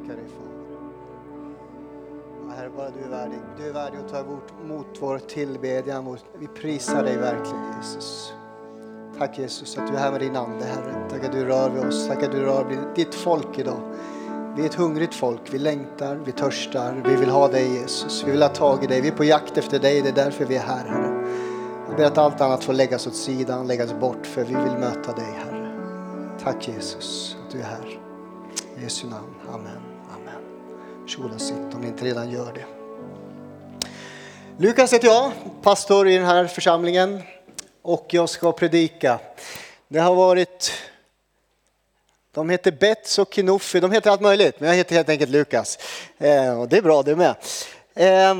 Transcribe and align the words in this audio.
tackar 0.00 0.16
dig 0.16 0.24
Fader. 0.28 0.50
Ja, 2.48 2.54
Herre, 2.56 2.70
bara 2.76 2.90
du 2.90 3.04
är 3.04 3.08
värdig. 3.08 3.38
Du 3.56 3.68
är 3.68 3.72
värdig 3.72 3.98
att 3.98 4.08
ta 4.08 4.18
emot 4.18 4.52
mot 4.64 4.86
vår 5.00 5.18
tillbedjan. 5.18 6.18
Vi 6.38 6.46
prisar 6.46 7.02
dig 7.02 7.16
verkligen 7.16 7.64
Jesus. 7.76 8.32
Tack 9.18 9.38
Jesus 9.38 9.78
att 9.78 9.86
du 9.86 9.94
är 9.94 9.98
här 9.98 10.10
med 10.10 10.20
din 10.20 10.36
Ande 10.36 10.64
Herre. 10.64 11.08
Tack 11.10 11.24
att 11.24 11.32
du 11.32 11.44
rör 11.44 11.70
vid 11.70 11.84
oss. 11.84 12.08
Tack 12.08 12.22
att 12.22 12.32
du 12.32 12.40
rör 12.40 12.64
vid 12.64 12.78
ditt 12.94 13.14
folk 13.14 13.58
idag. 13.58 13.80
Vi 14.56 14.62
är 14.62 14.66
ett 14.66 14.74
hungrigt 14.74 15.14
folk. 15.14 15.40
Vi 15.50 15.58
längtar, 15.58 16.16
vi 16.24 16.32
törstar. 16.32 17.02
Vi 17.06 17.16
vill 17.16 17.30
ha 17.30 17.48
dig 17.48 17.72
Jesus. 17.74 18.24
Vi 18.26 18.30
vill 18.30 18.42
ha 18.42 18.48
tag 18.48 18.84
i 18.84 18.86
dig. 18.86 19.00
Vi 19.00 19.08
är 19.08 19.12
på 19.12 19.24
jakt 19.24 19.58
efter 19.58 19.78
dig. 19.78 20.02
Det 20.02 20.08
är 20.08 20.24
därför 20.24 20.44
vi 20.44 20.56
är 20.56 20.60
här 20.60 20.84
Herre. 20.84 21.26
Jag 21.88 21.96
ber 21.96 22.04
att 22.04 22.18
allt 22.18 22.40
annat 22.40 22.64
får 22.64 22.72
läggas 22.72 23.06
åt 23.06 23.14
sidan, 23.14 23.66
läggas 23.66 23.94
bort 24.00 24.26
för 24.26 24.44
vi 24.44 24.54
vill 24.54 24.78
möta 24.78 25.12
dig 25.12 25.34
Herre. 25.44 25.60
Tack 26.42 26.68
Jesus 26.68 27.36
att 27.44 27.52
du 27.52 27.58
är 27.58 27.64
här. 27.64 28.00
I 28.76 28.82
Jesu 28.82 29.06
namn. 29.06 29.34
Amen. 29.54 29.99
Amen. 31.18 31.30
Varsågoda 31.30 31.34
och 31.34 31.40
sitt 31.40 31.74
om 31.74 31.80
ni 31.80 31.86
inte 31.86 32.04
redan 32.04 32.30
gör 32.30 32.52
det. 32.52 32.64
Lukas 34.58 34.92
heter 34.92 35.08
jag, 35.08 35.32
pastor 35.62 36.08
i 36.08 36.16
den 36.16 36.26
här 36.26 36.46
församlingen 36.46 37.22
och 37.82 38.06
jag 38.10 38.28
ska 38.28 38.52
predika. 38.52 39.18
Det 39.88 39.98
har 39.98 40.14
varit 40.14 40.72
de 42.32 42.50
heter 42.50 42.72
Bets 42.72 43.18
och 43.18 43.34
Kinuffi, 43.34 43.80
de 43.80 43.92
heter 43.92 44.10
allt 44.10 44.20
möjligt, 44.20 44.60
men 44.60 44.68
jag 44.68 44.76
heter 44.76 44.94
helt 44.94 45.08
enkelt 45.08 45.30
Lukas. 45.30 45.78
Eh, 46.18 46.60
och 46.60 46.68
det 46.68 46.76
är 46.76 46.82
bra 46.82 47.02
det 47.02 47.16
med. 47.16 47.34
Eh, 47.94 48.34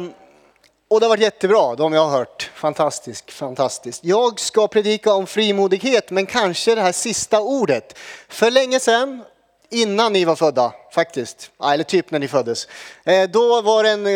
och 0.89 1.00
det 1.00 1.06
har 1.06 1.09
varit 1.09 1.20
jättebra, 1.20 1.75
de 1.75 1.92
jag 1.92 2.09
har 2.09 2.19
hört. 2.19 2.50
Fantastiskt, 2.55 3.30
fantastiskt. 3.30 4.05
Jag 4.05 4.41
ska 4.41 4.69
predika 4.69 5.12
om 5.12 5.27
frimodighet, 5.27 6.11
men 6.11 6.27
kanske 6.27 6.75
det 6.75 6.80
här 6.80 6.92
sista 6.92 7.41
ordet. 7.41 7.98
För 8.28 8.50
länge 8.50 8.80
sedan, 8.80 9.25
innan 9.70 10.12
ni 10.12 10.24
var 10.24 10.37
födda 10.37 10.73
faktiskt, 10.95 11.51
eller 11.73 11.84
typ 11.84 12.11
när 12.11 12.19
ni 12.19 12.28
föddes. 12.28 12.69
Eh, 13.05 13.31
då 13.31 13.62
var 13.62 13.83
det 13.83 13.91
en, 13.91 14.06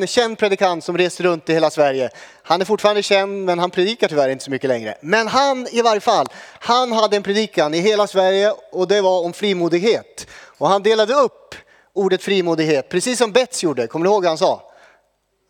en 0.00 0.06
känd 0.06 0.38
predikant 0.38 0.84
som 0.84 0.98
reste 0.98 1.22
runt 1.22 1.48
i 1.48 1.52
hela 1.52 1.70
Sverige. 1.70 2.10
Han 2.42 2.60
är 2.60 2.64
fortfarande 2.64 3.02
känd, 3.02 3.44
men 3.44 3.58
han 3.58 3.70
predikar 3.70 4.08
tyvärr 4.08 4.28
inte 4.28 4.44
så 4.44 4.50
mycket 4.50 4.68
längre. 4.68 4.98
Men 5.00 5.26
han 5.26 5.68
i 5.70 5.82
varje 5.82 6.00
fall, 6.00 6.26
han 6.58 6.92
hade 6.92 7.16
en 7.16 7.22
predikan 7.22 7.74
i 7.74 7.78
hela 7.78 8.06
Sverige 8.06 8.52
och 8.72 8.88
det 8.88 9.00
var 9.00 9.24
om 9.24 9.32
frimodighet. 9.32 10.26
Och 10.58 10.68
han 10.68 10.82
delade 10.82 11.14
upp 11.14 11.54
ordet 11.92 12.22
frimodighet, 12.22 12.88
precis 12.88 13.18
som 13.18 13.32
Bets 13.32 13.62
gjorde. 13.62 13.86
Kommer 13.86 14.04
du 14.04 14.10
ihåg 14.10 14.22
vad 14.22 14.30
han 14.30 14.38
sa? 14.38 14.62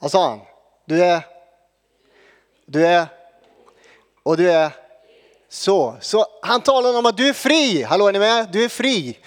Vad 0.00 0.10
sa 0.10 0.28
han? 0.28 0.40
Du 0.86 1.04
är, 1.04 1.20
du 2.66 2.86
är, 2.86 3.06
och 4.22 4.36
du 4.36 4.52
är 4.52 4.70
så. 5.48 5.96
Så 6.00 6.26
han 6.42 6.60
talar 6.60 6.98
om 6.98 7.06
att 7.06 7.16
du 7.16 7.28
är 7.28 7.32
fri. 7.32 7.82
Hallå, 7.82 8.08
är 8.08 8.12
ni 8.12 8.18
med? 8.18 8.48
Du 8.52 8.64
är 8.64 8.68
fri. 8.68 9.18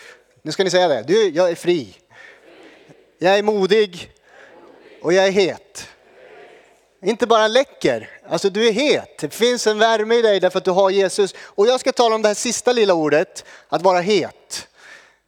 Nu 0.48 0.52
ska 0.52 0.64
ni 0.64 0.70
säga 0.70 0.88
det. 0.88 1.04
Du, 1.08 1.30
jag 1.30 1.52
är 1.52 1.56
fri. 1.56 1.98
Jag 3.20 3.38
är 3.38 3.44
modig 3.44 4.12
och 5.02 5.14
jag 5.14 5.28
är 5.28 5.32
het. 5.32 5.88
Inte 7.02 7.28
bara 7.28 7.48
läcker, 7.48 8.10
alltså 8.30 8.50
du 8.50 8.68
är 8.68 8.72
het. 8.72 9.18
Det 9.20 9.34
finns 9.34 9.68
en 9.68 9.80
värme 9.80 10.16
i 10.16 10.22
dig 10.22 10.40
därför 10.40 10.58
att 10.58 10.66
du 10.66 10.72
har 10.72 10.90
Jesus. 10.90 11.36
Och 11.40 11.68
jag 11.68 11.80
ska 11.80 11.92
tala 11.92 12.16
om 12.16 12.22
det 12.22 12.28
här 12.28 12.36
sista 12.36 12.74
lilla 12.74 12.94
ordet, 12.94 13.46
att 13.70 13.82
vara 13.82 14.00
het. 14.00 14.68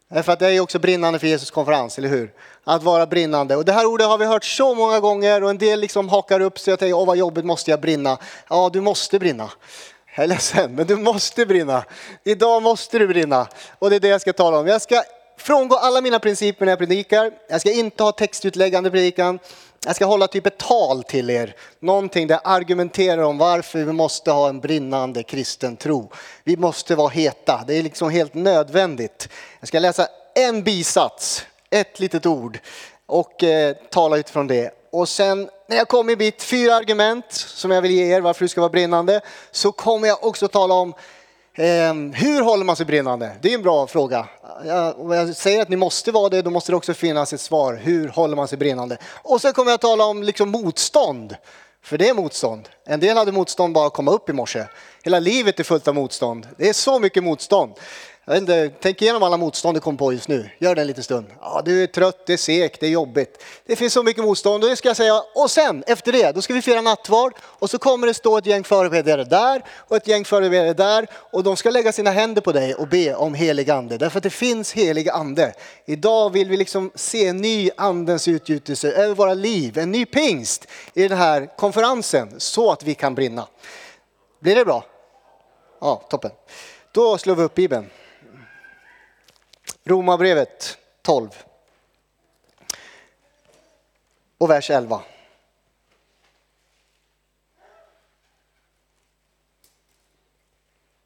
Därför 0.10 0.32
att 0.32 0.40
det 0.40 0.48
är 0.48 0.60
också 0.60 0.80
brinnande 0.80 1.20
för 1.20 1.28
Jesus 1.28 1.52
konferens, 1.52 1.98
eller 1.98 2.10
hur? 2.10 2.34
Att 2.64 2.84
vara 2.84 3.06
brinnande. 3.06 3.56
Och 3.56 3.66
det 3.66 3.74
här 3.74 3.86
ordet 3.86 4.08
har 4.08 4.18
vi 4.18 4.26
hört 4.26 4.46
så 4.46 4.76
många 4.76 5.00
gånger 5.00 5.44
och 5.44 5.50
en 5.50 5.58
del 5.58 5.80
liksom 5.80 6.10
hakar 6.10 6.40
upp 6.40 6.60
sig 6.60 6.74
och 6.74 6.80
tänker, 6.80 6.98
åh 6.98 7.06
vad 7.06 7.18
jobbigt, 7.18 7.46
måste 7.46 7.72
jag 7.72 7.82
brinna? 7.82 8.18
Ja, 8.50 8.70
du 8.74 8.82
måste 8.82 9.20
brinna. 9.20 9.52
Jag 10.20 10.24
är 10.24 10.28
ledsen, 10.28 10.76
men 10.76 10.88
du 10.88 10.96
måste 10.96 11.46
brinna. 11.46 11.84
Idag 12.24 12.64
måste 12.64 13.00
du 13.00 13.08
brinna. 13.08 13.48
Och 13.80 13.90
det 13.90 13.96
är 13.96 14.00
det 14.00 14.08
jag 14.08 14.22
ska 14.22 14.34
tala 14.34 14.60
om. 14.60 14.68
Jag 14.68 14.82
ska 14.82 15.04
frångå 15.38 15.76
alla 15.76 16.02
mina 16.02 16.20
principer 16.20 16.66
när 16.66 16.72
jag 16.72 16.80
predikar. 16.80 17.32
Jag 17.50 17.62
ska 17.62 17.72
inte 17.72 18.04
ha 18.04 18.12
textutläggande 18.12 18.92
predikan. 18.92 19.40
Jag 19.86 19.96
ska 19.96 20.06
hålla 20.06 20.28
typ 20.28 20.46
ett 20.46 20.58
tal 20.58 21.04
till 21.04 21.30
er. 21.30 21.56
Någonting 21.80 22.28
där 22.28 22.36
jag 22.36 22.54
argumenterar 22.54 23.22
om 23.22 23.38
varför 23.38 23.80
vi 23.80 23.94
måste 23.94 24.32
ha 24.32 24.50
en 24.50 24.60
brinnande 24.60 25.24
kristen 25.24 25.78
tro. 25.78 26.12
Vi 26.44 26.58
måste 26.58 26.96
vara 26.96 27.10
heta. 27.10 27.64
Det 27.68 27.76
är 27.76 27.84
liksom 27.84 28.10
helt 28.10 28.34
nödvändigt. 28.34 29.30
Jag 29.60 29.68
ska 29.68 29.80
läsa 29.80 30.08
en 30.36 30.64
bisats, 30.64 31.46
ett 31.70 32.00
litet 32.00 32.26
ord 32.26 32.60
och 33.06 33.44
eh, 33.44 33.76
tala 33.90 34.18
utifrån 34.18 34.48
det. 34.48 34.72
Och 34.92 35.10
sen 35.10 35.50
när 35.70 35.78
jag 35.78 35.88
kommer 35.88 36.16
bit 36.16 36.44
fyra 36.44 36.76
argument 36.76 37.26
som 37.32 37.72
jag 37.72 37.82
vill 37.82 37.92
ge 37.92 38.16
er 38.16 38.22
varför 38.22 38.46
du 38.46 38.50
ska 38.50 38.62
vara 38.62 38.72
brinnande 38.72 39.22
så 39.52 39.72
kommer 39.72 40.08
jag 40.08 40.24
också 40.24 40.48
tala 40.48 40.74
om 40.74 40.94
eh, 41.54 41.94
hur 42.14 42.42
håller 42.42 42.66
man 42.66 42.76
sig 42.76 42.86
brinnande? 42.86 43.32
Det 43.42 43.50
är 43.50 43.56
en 43.56 43.62
bra 43.62 43.88
fråga. 43.88 44.28
Jag, 44.66 45.00
om 45.00 45.12
jag 45.12 45.36
säger 45.36 45.62
att 45.62 45.70
ni 45.70 45.76
måste 45.76 46.12
vara 46.12 46.30
det, 46.30 46.42
då 46.42 46.50
måste 46.50 46.72
det 46.72 46.76
också 46.76 46.94
finnas 46.94 47.34
ett 47.34 47.42
svar. 47.42 47.74
Hur 47.84 48.08
håller 48.08 48.36
man 48.36 48.48
sig 48.48 48.58
brinnande? 48.58 48.98
Och 49.22 49.42
sen 49.42 49.54
kommer 49.54 49.72
jag 49.72 49.82
tala 49.82 50.06
om 50.06 50.24
liksom 50.24 50.50
motstånd. 50.50 51.36
För 51.84 51.98
det 51.98 52.10
är 52.10 52.14
motstånd. 52.14 52.70
En 52.86 53.00
del 53.00 53.18
hade 53.18 53.32
motstånd 53.32 53.74
bara 53.74 53.88
att 53.88 53.94
komma 53.94 54.12
upp 54.12 54.30
i 54.30 54.34
morse. 54.34 54.64
Hela 55.04 55.20
livet 55.20 55.60
är 55.60 55.64
fullt 55.64 55.88
av 55.88 55.96
motstånd. 55.96 56.48
Det 56.58 56.70
är 56.70 56.74
så 56.74 57.00
mycket 57.00 57.24
motstånd. 57.24 57.74
Jag 58.30 58.34
vet 58.34 58.42
inte, 58.42 58.72
tänk 58.82 59.02
igenom 59.02 59.24
alla 59.24 59.38
motstånd 59.38 59.78
du 59.78 59.82
kom 59.82 59.98
på 59.98 60.14
just 60.14 60.28
nu. 60.28 60.50
Gör 60.60 60.76
det 60.76 60.82
en 60.82 60.88
liten 60.88 61.04
stund. 61.04 61.28
Ja, 61.42 61.62
du 61.66 61.84
är 61.84 61.88
trött, 61.88 62.26
det 62.26 62.34
är 62.34 62.38
segt, 62.38 62.80
det 62.80 62.86
är 62.86 62.90
jobbigt. 62.92 63.44
Det 63.66 63.76
finns 63.76 63.94
så 63.94 64.04
mycket 64.04 64.24
motstånd 64.24 64.64
och 64.64 64.70
det 64.70 64.76
ska 64.76 64.90
jag 64.90 64.98
säga. 64.98 65.24
Och 65.36 65.52
sen 65.52 65.84
efter 65.88 66.12
det, 66.12 66.32
då 66.32 66.42
ska 66.42 66.54
vi 66.54 66.62
fira 66.62 66.82
nattvard 66.82 67.34
och 67.42 67.70
så 67.70 67.78
kommer 67.78 68.08
det 68.08 68.14
stå 68.14 68.38
ett 68.38 68.46
gäng 68.46 68.64
förebedjare 68.64 69.24
där 69.24 69.64
och 69.78 69.98
ett 69.98 70.08
gäng 70.08 70.26
förebedjare 70.26 70.74
där 70.74 71.08
och 71.14 71.44
de 71.44 71.58
ska 71.58 71.70
lägga 71.70 71.92
sina 71.92 72.12
händer 72.12 72.42
på 72.42 72.52
dig 72.52 72.76
och 72.76 72.88
be 72.88 73.16
om 73.16 73.34
helig 73.34 73.70
ande. 73.70 73.98
Därför 73.98 74.18
att 74.18 74.24
det 74.24 74.30
finns 74.30 74.74
helig 74.74 75.10
ande. 75.10 75.54
Idag 75.86 76.34
vill 76.34 76.50
vi 76.50 76.58
liksom 76.58 76.92
se 76.96 77.28
en 77.28 77.38
ny 77.38 77.70
andens 77.78 78.28
utgjutelse 78.28 78.92
över 78.92 79.16
våra 79.16 79.34
liv, 79.34 79.78
en 79.78 79.92
ny 79.92 80.06
pingst 80.06 80.68
i 80.94 81.08
den 81.08 81.18
här 81.18 81.58
konferensen 81.58 82.36
så 82.38 82.72
att 82.72 82.84
vi 82.84 82.96
kan 82.96 83.16
brinna. 83.16 83.48
Blir 84.40 84.56
det 84.56 84.66
bra? 84.66 84.86
Ja, 85.82 85.96
toppen. 86.10 86.32
Då 86.92 87.18
slår 87.18 87.36
vi 87.36 87.44
upp 87.44 87.56
Bibeln. 87.56 87.90
Romarbrevet 89.90 90.78
12. 91.02 91.30
Och 94.38 94.50
vers 94.50 94.70
11. 94.70 95.02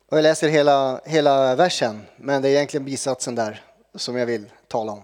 Och 0.10 0.18
jag 0.18 0.24
läser 0.24 0.50
hela, 0.50 1.02
hela 1.06 1.56
versen, 1.56 2.06
men 2.18 2.42
det 2.42 2.50
är 2.50 2.52
egentligen 2.52 2.86
bisatsen 2.86 3.36
där 3.36 3.64
som 3.96 4.16
jag 4.16 4.26
vill 4.26 4.46
tala 4.68 4.92
om. 4.92 5.02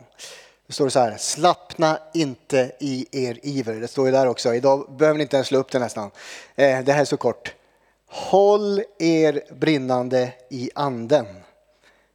Det 0.67 0.73
står 0.73 0.90
så 0.90 1.00
här, 1.00 1.17
slappna 1.17 2.00
inte 2.13 2.72
i 2.79 3.07
er 3.11 3.40
iver. 3.44 3.73
Det 3.73 3.88
står 3.88 4.06
ju 4.06 4.11
där 4.11 4.28
också, 4.28 4.56
idag 4.56 4.96
behöver 4.97 5.17
ni 5.17 5.22
inte 5.22 5.35
ens 5.35 5.47
slå 5.47 5.59
upp 5.59 5.72
det 5.72 5.79
nästan. 5.79 6.11
Eh, 6.56 6.81
det 6.84 6.94
här 6.94 7.01
är 7.01 7.06
så 7.06 7.17
kort. 7.17 7.56
Håll 8.07 8.84
er 9.00 9.53
brinnande 9.53 10.34
i 10.50 10.72
anden. 10.75 11.25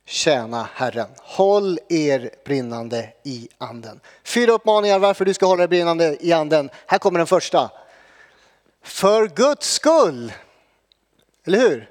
Tjäna 0.07 0.69
Herren. 0.75 1.09
Håll 1.19 1.79
er 1.89 2.31
brinnande 2.45 3.09
i 3.25 3.49
anden. 3.59 4.01
Fyra 4.25 4.53
uppmaningar 4.53 4.99
varför 4.99 5.25
du 5.25 5.35
ska 5.35 5.47
hålla 5.47 5.61
dig 5.61 5.69
brinnande 5.69 6.17
i 6.21 6.33
anden. 6.33 6.71
Här 6.87 6.99
kommer 6.99 7.19
den 7.19 7.27
första. 7.27 7.71
För 8.83 9.29
Guds 9.29 9.75
skull. 9.75 10.33
Eller 11.47 11.59
hur? 11.59 11.91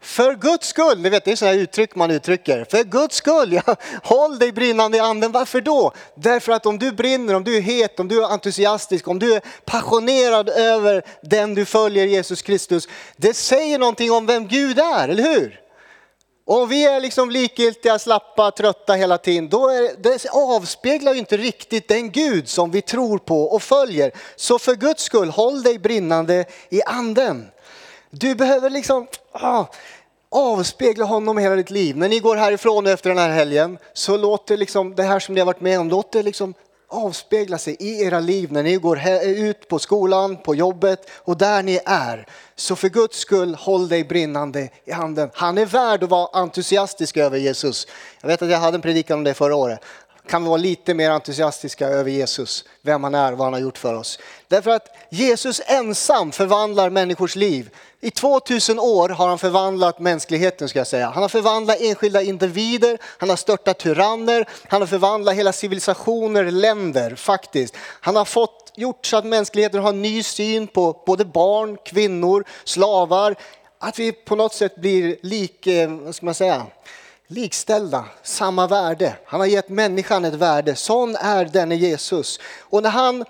För 0.00 0.34
Guds 0.34 0.68
skull, 0.68 0.98
ni 0.98 1.08
vet 1.08 1.24
det 1.24 1.32
är 1.32 1.36
sådana 1.36 1.56
uttryck 1.56 1.94
man 1.94 2.10
uttrycker. 2.10 2.66
För 2.70 2.84
Guds 2.84 3.16
skull, 3.16 3.52
ja, 3.66 3.76
håll 4.02 4.38
dig 4.38 4.52
brinnande 4.52 4.96
i 4.96 5.00
anden. 5.00 5.32
Varför 5.32 5.60
då? 5.60 5.92
Därför 6.14 6.52
att 6.52 6.66
om 6.66 6.78
du 6.78 6.92
brinner, 6.92 7.34
om 7.34 7.44
du 7.44 7.56
är 7.56 7.60
het, 7.60 8.00
om 8.00 8.08
du 8.08 8.24
är 8.24 8.28
entusiastisk, 8.28 9.08
om 9.08 9.18
du 9.18 9.34
är 9.34 9.42
passionerad 9.64 10.48
över 10.48 11.02
den 11.22 11.54
du 11.54 11.64
följer, 11.64 12.06
Jesus 12.06 12.42
Kristus. 12.42 12.88
Det 13.16 13.34
säger 13.34 13.78
någonting 13.78 14.10
om 14.10 14.26
vem 14.26 14.46
Gud 14.46 14.78
är, 14.78 15.08
eller 15.08 15.22
hur? 15.22 15.67
Och 16.48 16.62
om 16.62 16.68
vi 16.68 16.84
är 16.84 17.00
liksom 17.00 17.30
likgiltiga, 17.30 17.98
slappa, 17.98 18.50
trötta 18.50 18.92
hela 18.92 19.18
tiden, 19.18 19.48
då 19.48 19.68
är 19.68 19.82
det, 19.82 19.94
det 19.98 20.28
avspeglar 20.32 21.12
ju 21.12 21.18
inte 21.18 21.36
riktigt 21.36 21.88
den 21.88 22.10
Gud 22.10 22.48
som 22.48 22.70
vi 22.70 22.82
tror 22.82 23.18
på 23.18 23.42
och 23.42 23.62
följer. 23.62 24.12
Så 24.36 24.58
för 24.58 24.74
Guds 24.74 25.02
skull, 25.02 25.28
håll 25.28 25.62
dig 25.62 25.78
brinnande 25.78 26.44
i 26.68 26.82
anden. 26.82 27.46
Du 28.10 28.34
behöver 28.34 28.70
liksom 28.70 29.06
ah, 29.32 29.64
avspegla 30.30 31.04
honom 31.04 31.38
hela 31.38 31.56
ditt 31.56 31.70
liv. 31.70 31.96
När 31.96 32.08
ni 32.08 32.18
går 32.18 32.36
härifrån 32.36 32.86
efter 32.86 33.10
den 33.10 33.18
här 33.18 33.30
helgen 33.30 33.78
så 33.92 34.16
låt 34.16 34.46
det, 34.46 34.56
liksom, 34.56 34.94
det 34.94 35.02
här 35.02 35.18
som 35.18 35.34
ni 35.34 35.40
har 35.40 35.46
varit 35.46 35.60
med 35.60 35.80
om, 35.80 35.88
låt 35.88 36.12
det 36.12 36.22
liksom 36.22 36.54
avspegla 36.88 37.58
sig 37.58 37.76
i 37.78 38.04
era 38.04 38.20
liv 38.20 38.52
när 38.52 38.62
ni 38.62 38.76
går 38.76 39.00
ut 39.22 39.68
på 39.68 39.78
skolan, 39.78 40.36
på 40.36 40.54
jobbet 40.54 41.10
och 41.14 41.38
där 41.38 41.62
ni 41.62 41.80
är. 41.86 42.26
Så 42.56 42.76
för 42.76 42.88
Guds 42.88 43.18
skull, 43.18 43.54
håll 43.54 43.88
dig 43.88 44.04
brinnande 44.04 44.68
i 44.84 44.92
handen. 44.92 45.30
Han 45.34 45.58
är 45.58 45.66
värd 45.66 46.04
att 46.04 46.10
vara 46.10 46.28
entusiastisk 46.32 47.16
över 47.16 47.38
Jesus. 47.38 47.86
Jag 48.20 48.28
vet 48.28 48.42
att 48.42 48.50
jag 48.50 48.58
hade 48.58 48.74
en 48.74 48.82
predikan 48.82 49.18
om 49.18 49.24
det 49.24 49.34
förra 49.34 49.56
året 49.56 49.80
kan 50.28 50.42
vi 50.42 50.48
vara 50.48 50.56
lite 50.56 50.94
mer 50.94 51.10
entusiastiska 51.10 51.88
över 51.88 52.10
Jesus, 52.10 52.64
vem 52.82 53.04
han 53.04 53.14
är 53.14 53.32
och 53.32 53.38
vad 53.38 53.46
han 53.46 53.52
har 53.52 53.60
gjort 53.60 53.78
för 53.78 53.94
oss. 53.94 54.18
Därför 54.48 54.70
att 54.70 54.88
Jesus 55.10 55.60
ensam 55.66 56.32
förvandlar 56.32 56.90
människors 56.90 57.36
liv. 57.36 57.70
I 58.00 58.10
2000 58.10 58.78
år 58.78 59.08
har 59.08 59.28
han 59.28 59.38
förvandlat 59.38 59.98
mänskligheten 59.98 60.68
ska 60.68 60.78
jag 60.78 60.86
säga. 60.86 61.10
Han 61.10 61.22
har 61.22 61.28
förvandlat 61.28 61.80
enskilda 61.80 62.22
individer, 62.22 62.98
han 63.02 63.28
har 63.28 63.36
störtat 63.36 63.78
tyranner, 63.78 64.48
han 64.68 64.82
har 64.82 64.86
förvandlat 64.86 65.34
hela 65.34 65.52
civilisationer, 65.52 66.44
länder 66.44 67.14
faktiskt. 67.14 67.74
Han 68.00 68.16
har 68.16 68.24
fått, 68.24 68.72
gjort 68.76 69.06
så 69.06 69.16
att 69.16 69.26
mänskligheten 69.26 69.82
har 69.82 69.88
en 69.88 70.02
ny 70.02 70.22
syn 70.22 70.66
på 70.66 71.02
både 71.06 71.24
barn, 71.24 71.76
kvinnor, 71.84 72.44
slavar. 72.64 73.34
Att 73.78 73.98
vi 73.98 74.12
på 74.12 74.36
något 74.36 74.54
sätt 74.54 74.76
blir 74.76 75.16
lik, 75.22 75.66
eh, 75.66 75.90
vad 75.90 76.14
ska 76.14 76.26
man 76.26 76.34
säga, 76.34 76.66
likställda, 77.28 78.04
samma 78.22 78.66
värde. 78.66 79.16
Han 79.24 79.40
har 79.40 79.46
gett 79.46 79.68
människan 79.68 80.24
ett 80.24 80.34
värde. 80.34 80.74
Sån 80.74 81.16
är 81.16 81.44
denne 81.44 81.74
Jesus. 81.74 82.40
Och 82.60 82.82
när 82.82 82.90
han, 82.90 83.24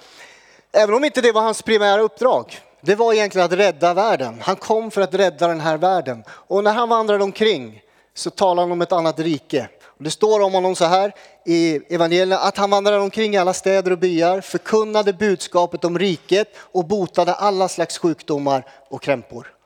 även 0.73 0.95
om 0.95 1.05
inte 1.05 1.21
det 1.21 1.33
var 1.33 1.43
hans 1.43 1.63
primära 1.63 2.01
uppdrag, 2.01 2.61
det 2.81 2.95
var 2.95 3.13
egentligen 3.13 3.45
att 3.45 3.53
rädda 3.53 3.95
världen. 3.95 4.41
Han 4.43 4.57
kom 4.57 4.91
för 4.91 5.01
att 5.01 5.15
rädda 5.15 5.49
den 5.49 5.61
här 5.61 5.77
världen. 5.77 6.25
Och 6.29 6.65
när 6.65 6.73
han 6.73 6.89
vandrade 6.89 7.25
omkring 7.25 7.81
så 8.15 8.31
talar 8.31 8.63
han 8.63 8.73
om 8.73 8.83
ett 8.83 8.93
annat 8.93 9.19
rike. 9.19 9.69
Det 9.99 10.11
står 10.11 10.41
om 10.41 10.53
honom 10.53 10.77
så 10.77 10.85
här 10.85 11.15
i 11.47 11.81
evangelierna 11.95 12.39
att 12.39 12.57
han 12.57 12.71
vandrade 12.71 12.99
omkring 13.01 13.35
i 13.35 13.39
alla 13.39 13.53
städer 13.53 13.91
och 13.91 13.99
byar, 13.99 14.41
förkunnade 14.41 15.13
budskapet 15.13 15.85
om 15.85 15.99
riket 15.99 16.49
och 16.57 16.85
botade 16.85 17.35
alla 17.35 17.69
slags 17.69 17.99
sjukdomar 17.99 18.67
och 18.89 19.03
krämpor. 19.03 19.58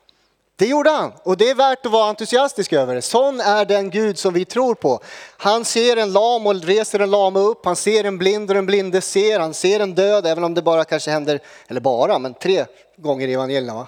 Det 0.55 0.65
gjorde 0.65 0.89
han 0.89 1.11
och 1.23 1.37
det 1.37 1.49
är 1.49 1.55
värt 1.55 1.85
att 1.85 1.91
vara 1.91 2.09
entusiastisk 2.09 2.73
över. 2.73 3.01
Sån 3.01 3.39
är 3.41 3.65
den 3.65 3.89
Gud 3.89 4.17
som 4.17 4.33
vi 4.33 4.45
tror 4.45 4.75
på. 4.75 4.99
Han 5.37 5.65
ser 5.65 5.97
en 5.97 6.13
lam 6.13 6.47
och 6.47 6.63
reser 6.63 6.99
en 6.99 7.11
lama 7.11 7.39
upp. 7.39 7.65
Han 7.65 7.75
ser 7.75 8.03
en 8.03 8.17
blind 8.17 8.49
och 8.49 8.55
den 8.55 8.65
blinde 8.65 9.01
ser. 9.01 9.39
Han 9.39 9.53
ser 9.53 9.79
en 9.79 9.95
död, 9.95 10.25
även 10.25 10.43
om 10.43 10.53
det 10.53 10.61
bara 10.61 10.85
kanske 10.85 11.11
händer, 11.11 11.39
eller 11.67 11.81
bara, 11.81 12.19
men 12.19 12.33
tre 12.33 12.65
gånger 12.97 13.27
i 13.27 13.33
evangelierna. 13.33 13.73
Va? 13.73 13.87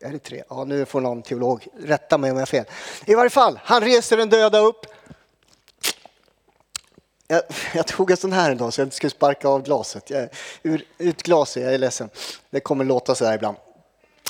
Är 0.00 0.10
det 0.10 0.18
tre? 0.18 0.42
Ja, 0.48 0.64
nu 0.64 0.84
får 0.84 1.00
någon 1.00 1.22
teolog 1.22 1.68
rätta 1.84 2.18
mig 2.18 2.30
om 2.30 2.36
jag 2.36 2.40
har 2.40 2.46
fel. 2.46 2.64
I 3.04 3.14
varje 3.14 3.30
fall, 3.30 3.60
han 3.64 3.80
reser 3.80 4.16
den 4.16 4.28
döda 4.28 4.58
upp. 4.58 4.86
Jag, 7.26 7.42
jag 7.74 7.86
tog 7.86 8.10
en 8.10 8.16
sån 8.16 8.32
här 8.32 8.50
en 8.50 8.56
dag 8.56 8.72
så 8.72 8.80
jag 8.80 8.86
inte 8.86 8.96
skulle 8.96 9.10
sparka 9.10 9.48
av 9.48 9.62
glaset. 9.62 10.10
Jag, 10.10 10.28
ur, 10.62 10.84
ut 10.98 11.22
glaset, 11.22 11.62
jag 11.62 11.74
är 11.74 11.78
ledsen. 11.78 12.10
Det 12.50 12.60
kommer 12.60 12.84
låta 12.84 13.14
så 13.14 13.24
här 13.24 13.34
ibland. 13.34 13.56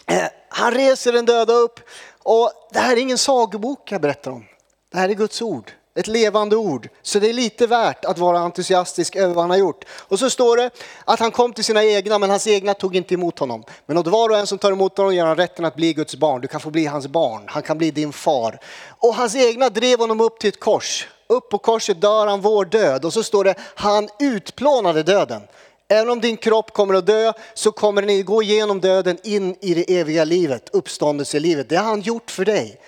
Eh, 0.06 0.24
han 0.48 0.74
reser 0.74 1.12
den 1.12 1.24
döda 1.24 1.52
upp. 1.52 1.80
Och 2.22 2.52
det 2.72 2.78
här 2.78 2.92
är 2.92 3.00
ingen 3.00 3.18
sagobok 3.18 3.92
jag 3.92 4.00
berättar 4.00 4.30
om. 4.30 4.44
Det 4.92 4.98
här 4.98 5.08
är 5.08 5.14
Guds 5.14 5.42
ord. 5.42 5.72
Ett 5.94 6.06
levande 6.06 6.56
ord. 6.56 6.88
Så 7.02 7.18
det 7.18 7.28
är 7.28 7.32
lite 7.32 7.66
värt 7.66 8.04
att 8.04 8.18
vara 8.18 8.38
entusiastisk 8.38 9.16
över 9.16 9.34
vad 9.34 9.42
han 9.42 9.50
har 9.50 9.56
gjort. 9.56 9.84
Och 9.88 10.18
så 10.18 10.30
står 10.30 10.56
det 10.56 10.70
att 11.04 11.20
han 11.20 11.30
kom 11.30 11.52
till 11.52 11.64
sina 11.64 11.84
egna 11.84 12.18
men 12.18 12.30
hans 12.30 12.46
egna 12.46 12.74
tog 12.74 12.96
inte 12.96 13.14
emot 13.14 13.38
honom. 13.38 13.64
Men 13.86 13.98
åt 13.98 14.06
var 14.06 14.28
och 14.28 14.36
en 14.36 14.46
som 14.46 14.58
tar 14.58 14.72
emot 14.72 14.96
honom 14.96 15.14
ger 15.14 15.24
han 15.24 15.36
rätten 15.36 15.64
att 15.64 15.76
bli 15.76 15.92
Guds 15.92 16.16
barn. 16.16 16.40
Du 16.40 16.48
kan 16.48 16.60
få 16.60 16.70
bli 16.70 16.86
hans 16.86 17.06
barn. 17.06 17.42
Han 17.46 17.62
kan 17.62 17.78
bli 17.78 17.90
din 17.90 18.12
far. 18.12 18.60
Och 18.98 19.14
hans 19.14 19.36
egna 19.36 19.68
drev 19.68 19.98
honom 19.98 20.20
upp 20.20 20.38
till 20.38 20.48
ett 20.48 20.60
kors. 20.60 21.08
Upp 21.26 21.50
på 21.50 21.58
korset 21.58 22.00
dör 22.00 22.26
han 22.26 22.40
vår 22.40 22.64
död. 22.64 23.04
Och 23.04 23.12
så 23.12 23.22
står 23.22 23.44
det 23.44 23.54
han 23.74 24.08
utplånade 24.18 25.02
döden. 25.02 25.42
Även 25.92 26.10
om 26.10 26.20
din 26.20 26.36
kropp 26.36 26.72
kommer 26.72 26.94
att 26.94 27.06
dö 27.06 27.32
så 27.54 27.72
kommer 27.72 28.02
den 28.02 28.24
gå 28.24 28.42
igenom 28.42 28.80
döden 28.80 29.18
in 29.22 29.56
i 29.60 29.74
det 29.74 29.98
eviga 29.98 30.24
livet, 30.24 30.68
uppståndelselivet. 30.72 31.68
Det 31.68 31.76
har 31.76 31.84
han 31.84 32.00
gjort 32.00 32.30
för 32.30 32.44
dig. 32.44 32.80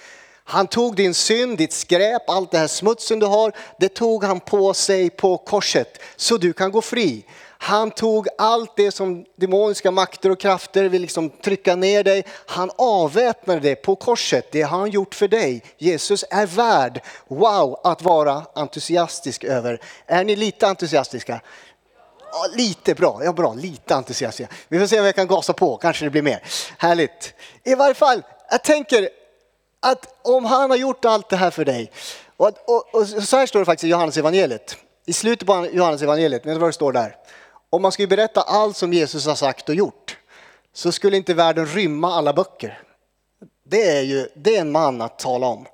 Han 0.44 0.66
tog 0.66 0.96
din 0.96 1.14
synd, 1.14 1.58
ditt 1.58 1.72
skräp, 1.72 2.30
allt 2.30 2.50
det 2.50 2.58
här 2.58 2.66
smutsen 2.66 3.18
du 3.18 3.26
har, 3.26 3.52
det 3.78 3.88
tog 3.88 4.24
han 4.24 4.40
på 4.40 4.74
sig 4.74 5.10
på 5.10 5.36
korset 5.36 5.98
så 6.16 6.36
du 6.36 6.52
kan 6.52 6.72
gå 6.72 6.82
fri. 6.82 7.24
Han 7.58 7.90
tog 7.90 8.28
allt 8.38 8.76
det 8.76 8.90
som 8.90 9.24
demoniska 9.36 9.90
makter 9.90 10.30
och 10.30 10.40
krafter 10.40 10.84
vill 10.84 11.02
liksom 11.02 11.30
trycka 11.30 11.76
ner 11.76 12.04
dig. 12.04 12.24
Han 12.46 12.70
avväpnade 12.78 13.60
det 13.60 13.74
på 13.74 13.96
korset. 13.96 14.48
Det 14.52 14.62
har 14.62 14.78
han 14.78 14.90
gjort 14.90 15.14
för 15.14 15.28
dig. 15.28 15.62
Jesus 15.78 16.24
är 16.30 16.46
värd, 16.46 17.00
wow, 17.28 17.80
att 17.84 18.02
vara 18.02 18.42
entusiastisk 18.54 19.44
över. 19.44 19.80
Är 20.06 20.24
ni 20.24 20.36
lite 20.36 20.66
entusiastiska? 20.66 21.40
Ja, 22.34 22.46
lite 22.54 22.94
bra, 22.94 23.20
ja 23.24 23.32
bra, 23.32 23.54
lite 23.54 23.94
entusiastisk. 23.94 24.50
Vi 24.68 24.78
får 24.78 24.86
se 24.86 25.00
om 25.00 25.06
jag 25.06 25.14
kan 25.14 25.26
gasa 25.26 25.52
på, 25.52 25.76
kanske 25.76 26.04
det 26.04 26.10
blir 26.10 26.22
mer. 26.22 26.42
Härligt. 26.78 27.34
I 27.64 27.74
varje 27.74 27.94
fall, 27.94 28.22
jag 28.50 28.64
tänker 28.64 29.08
att 29.80 30.14
om 30.22 30.44
han 30.44 30.70
har 30.70 30.76
gjort 30.76 31.04
allt 31.04 31.28
det 31.28 31.36
här 31.36 31.50
för 31.50 31.64
dig. 31.64 31.90
Och, 32.36 32.50
och, 32.66 32.94
och 32.94 33.08
så 33.08 33.36
här 33.36 33.46
står 33.46 33.58
det 33.58 33.64
faktiskt 33.64 33.84
i 33.84 33.88
Johannes 33.88 34.16
evangeliet. 34.16 34.76
I 35.06 35.12
slutet 35.12 35.46
på 35.46 35.68
Johannes 35.72 36.02
evangeliet, 36.02 36.46
vet 36.46 36.54
du 36.54 36.58
vad 36.58 36.68
det 36.68 36.72
står 36.72 36.92
där? 36.92 37.16
Om 37.70 37.82
man 37.82 37.92
skulle 37.92 38.08
berätta 38.08 38.40
allt 38.40 38.76
som 38.76 38.92
Jesus 38.92 39.26
har 39.26 39.34
sagt 39.34 39.68
och 39.68 39.74
gjort 39.74 40.18
så 40.72 40.92
skulle 40.92 41.16
inte 41.16 41.34
världen 41.34 41.66
rymma 41.66 42.14
alla 42.14 42.32
böcker. 42.32 42.82
Det 43.64 43.90
är 43.90 44.02
ju 44.02 44.28
det 44.34 44.56
är 44.56 44.60
en 44.60 44.72
man 44.72 45.00
att 45.00 45.18
tala 45.18 45.46
om. 45.46 45.66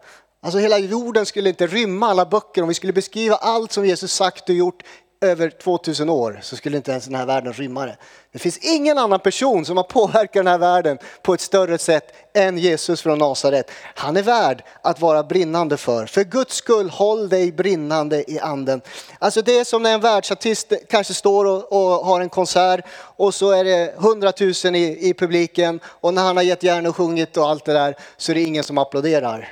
Alltså 0.42 0.58
hela 0.58 0.78
jorden 0.78 1.26
skulle 1.26 1.48
inte 1.48 1.66
rymma 1.66 2.06
alla 2.06 2.26
böcker 2.26 2.62
om 2.62 2.68
vi 2.68 2.74
skulle 2.74 2.92
beskriva 2.92 3.36
allt 3.36 3.72
som 3.72 3.86
Jesus 3.86 4.12
sagt 4.12 4.48
och 4.48 4.54
gjort 4.54 4.82
över 5.20 5.50
2000 5.50 6.08
år 6.08 6.38
så 6.42 6.56
skulle 6.56 6.76
inte 6.76 6.90
ens 6.90 7.04
den 7.04 7.14
här 7.14 7.26
världen 7.26 7.52
rymma 7.52 7.86
det. 7.86 7.96
Det 8.32 8.38
finns 8.38 8.58
ingen 8.58 8.98
annan 8.98 9.20
person 9.20 9.64
som 9.64 9.76
har 9.76 9.84
påverkat 9.84 10.32
den 10.32 10.46
här 10.46 10.58
världen 10.58 10.98
på 11.22 11.34
ett 11.34 11.40
större 11.40 11.78
sätt 11.78 12.04
än 12.34 12.58
Jesus 12.58 13.02
från 13.02 13.18
Nasaret. 13.18 13.70
Han 13.94 14.16
är 14.16 14.22
värd 14.22 14.64
att 14.82 15.00
vara 15.00 15.22
brinnande 15.22 15.76
för. 15.76 16.06
För 16.06 16.24
Guds 16.24 16.54
skull, 16.54 16.90
håll 16.90 17.28
dig 17.28 17.52
brinnande 17.52 18.30
i 18.30 18.38
anden. 18.38 18.80
Alltså 19.18 19.42
det 19.42 19.58
är 19.58 19.64
som 19.64 19.82
när 19.82 19.94
en 19.94 20.00
världsartist 20.00 20.72
kanske 20.88 21.14
står 21.14 21.44
och, 21.44 21.72
och 21.72 22.06
har 22.06 22.20
en 22.20 22.28
konsert 22.28 22.84
och 23.16 23.34
så 23.34 23.50
är 23.50 23.64
det 23.64 23.94
hundratusen 23.96 24.74
i, 24.74 25.08
i 25.08 25.14
publiken 25.14 25.80
och 25.84 26.14
när 26.14 26.22
han 26.22 26.36
har 26.36 26.44
gett 26.44 26.62
järn 26.62 26.86
och 26.86 26.96
sjungit 26.96 27.36
och 27.36 27.48
allt 27.48 27.64
det 27.64 27.72
där 27.72 27.96
så 28.16 28.32
är 28.32 28.34
det 28.34 28.42
ingen 28.42 28.64
som 28.64 28.78
applåderar. 28.78 29.48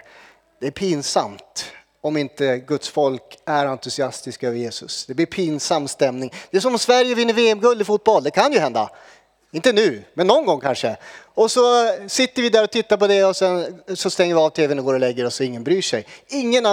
Det 0.60 0.66
är 0.66 0.70
pinsamt 0.70 1.64
om 2.08 2.16
inte 2.16 2.58
Guds 2.58 2.88
folk 2.88 3.38
är 3.44 3.66
entusiastiska 3.66 4.48
över 4.48 4.58
Jesus. 4.58 5.06
Det 5.06 5.14
blir 5.14 5.26
pinsam 5.26 5.88
stämning. 5.88 6.32
Det 6.50 6.56
är 6.56 6.60
som 6.60 6.72
om 6.72 6.78
Sverige 6.78 7.14
vinner 7.14 7.34
VM-guld 7.34 7.80
i 7.80 7.84
fotboll, 7.84 8.22
det 8.22 8.30
kan 8.30 8.52
ju 8.52 8.58
hända. 8.58 8.90
Inte 9.52 9.72
nu, 9.72 10.02
men 10.14 10.26
någon 10.26 10.46
gång 10.46 10.60
kanske. 10.60 10.96
Och 11.34 11.50
så 11.50 11.60
sitter 12.08 12.42
vi 12.42 12.50
där 12.50 12.64
och 12.64 12.70
tittar 12.70 12.96
på 12.96 13.06
det 13.06 13.24
och 13.24 13.36
sen 13.36 13.80
så 13.94 14.10
stänger 14.10 14.34
vi 14.34 14.40
av 14.40 14.50
tvn 14.50 14.78
och 14.78 14.84
går 14.84 14.94
och 14.94 15.00
lägger 15.00 15.24
oss 15.24 15.40
och 15.40 15.46
ingen 15.46 15.64
bryr 15.64 15.82
sig. 15.82 16.06
Ingen 16.28 16.66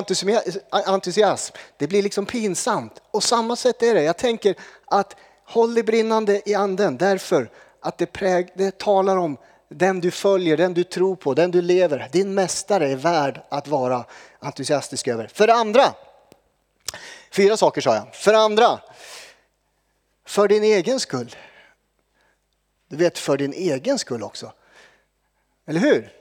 entusiasm. 0.72 1.56
Det 1.78 1.88
blir 1.88 2.04
liksom 2.04 2.26
pinsamt. 2.26 2.94
Och 3.12 3.24
samma 3.24 3.56
sätt 3.56 3.84
är 3.84 3.96
det. 3.96 4.04
Jag 4.04 4.18
tänker 4.18 4.56
att 4.86 5.16
håll 5.46 5.74
dig 5.74 5.84
brinnande 5.84 6.42
i 6.50 6.56
anden 6.56 6.98
därför 6.98 7.50
att 7.82 7.98
det, 7.98 8.06
präg, 8.06 8.48
det 8.56 8.78
talar 8.78 9.18
om 9.18 9.38
den 9.70 10.02
du 10.02 10.12
följer, 10.12 10.58
den 10.58 10.74
du 10.74 10.84
tror 10.84 11.16
på, 11.16 11.34
den 11.34 11.52
du 11.52 11.62
lever. 11.62 12.10
Din 12.12 12.34
mästare 12.34 12.90
är 12.90 12.96
värd 12.96 13.42
att 13.50 13.68
vara 13.68 14.06
entusiastisk 14.40 15.08
över. 15.08 15.28
För 15.28 15.48
det 15.48 15.54
andra, 15.54 15.94
fyra 17.32 17.58
saker 17.58 17.82
sa 17.82 17.96
jag. 17.96 18.16
För 18.16 18.32
det 18.32 18.40
andra, 18.40 18.80
för 20.26 20.48
din 20.48 20.64
egen 20.64 21.00
skull. 21.00 21.36
Du 22.88 22.96
vet, 22.96 23.18
för 23.18 23.38
din 23.38 23.54
egen 23.54 24.00
skull 24.00 24.24
också. 24.24 24.54
Eller 25.68 25.80
hur? 25.80 26.12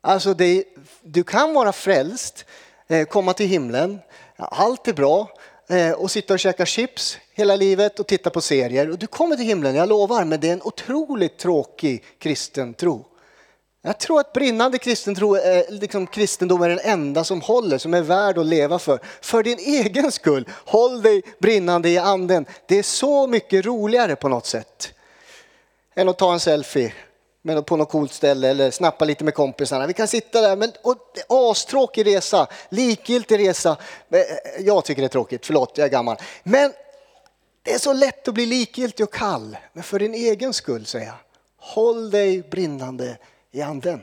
Alltså, 0.00 0.34
det, 0.34 0.64
du 1.02 1.24
kan 1.24 1.54
vara 1.54 1.72
frälst, 1.72 2.44
eh, 2.88 3.06
komma 3.06 3.32
till 3.32 3.46
himlen, 3.46 4.00
allt 4.36 4.88
är 4.88 4.92
bra 4.92 5.30
eh, 5.68 5.92
och 5.92 6.10
sitta 6.10 6.34
och 6.34 6.40
käka 6.40 6.66
chips 6.66 7.18
hela 7.38 7.56
livet 7.56 8.00
och 8.00 8.06
titta 8.06 8.30
på 8.30 8.40
serier. 8.40 8.90
Och 8.90 8.98
du 8.98 9.06
kommer 9.06 9.36
till 9.36 9.44
himlen, 9.44 9.74
jag 9.74 9.88
lovar, 9.88 10.24
men 10.24 10.40
det 10.40 10.48
är 10.48 10.52
en 10.52 10.62
otroligt 10.62 11.38
tråkig 11.38 12.04
kristen 12.18 12.74
tro. 12.74 13.04
Jag 13.82 13.98
tror 13.98 14.20
att 14.20 14.32
brinnande 14.32 14.78
kristen 14.78 15.14
tro 15.14 15.34
är, 15.34 15.56
eh, 15.56 15.62
liksom, 15.68 16.06
kristendom 16.06 16.62
är 16.62 16.68
den 16.68 16.80
enda 16.82 17.24
som 17.24 17.40
håller, 17.40 17.78
som 17.78 17.94
är 17.94 18.02
värd 18.02 18.38
att 18.38 18.46
leva 18.46 18.78
för. 18.78 19.00
För 19.20 19.42
din 19.42 19.58
egen 19.58 20.12
skull, 20.12 20.48
håll 20.64 21.02
dig 21.02 21.22
brinnande 21.38 21.88
i 21.88 21.98
anden. 21.98 22.46
Det 22.66 22.78
är 22.78 22.82
så 22.82 23.26
mycket 23.26 23.64
roligare 23.64 24.16
på 24.16 24.28
något 24.28 24.46
sätt 24.46 24.92
än 25.94 26.08
att 26.08 26.18
ta 26.18 26.32
en 26.32 26.40
selfie 26.40 26.92
på 27.66 27.76
något 27.76 27.90
coolt 27.90 28.12
ställe 28.12 28.48
eller 28.48 28.70
snappa 28.70 29.04
lite 29.04 29.24
med 29.24 29.34
kompisarna. 29.34 29.86
Vi 29.86 29.92
kan 29.92 30.08
sitta 30.08 30.40
där, 30.40 30.56
men 30.56 30.72
och, 30.82 30.96
astråkig 31.28 32.06
resa, 32.06 32.46
likgiltig 32.68 33.38
resa. 33.38 33.76
Eh, 34.10 34.20
eh, 34.20 34.26
jag 34.60 34.84
tycker 34.84 35.02
det 35.02 35.06
är 35.06 35.08
tråkigt, 35.08 35.46
förlåt, 35.46 35.72
jag 35.74 35.84
är 35.84 35.90
gammal. 35.90 36.16
Men 36.42 36.72
det 37.68 37.74
är 37.74 37.78
så 37.78 37.92
lätt 37.92 38.28
att 38.28 38.34
bli 38.34 38.46
likgiltig 38.46 39.04
och 39.04 39.12
kall. 39.12 39.56
Men 39.72 39.82
för 39.82 39.98
din 39.98 40.14
egen 40.14 40.52
skull 40.54 40.86
säger 40.86 41.06
jag, 41.06 41.14
håll 41.56 42.10
dig 42.10 42.42
brinnande 42.42 43.18
i 43.50 43.62
anden. 43.62 44.00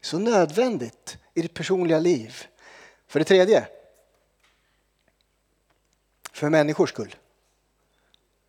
Så 0.00 0.18
nödvändigt 0.18 1.16
i 1.34 1.42
ditt 1.42 1.54
personliga 1.54 1.98
liv. 1.98 2.36
För 3.08 3.18
det 3.18 3.24
tredje, 3.24 3.66
för 6.32 6.48
människors 6.48 6.88
skull. 6.90 7.14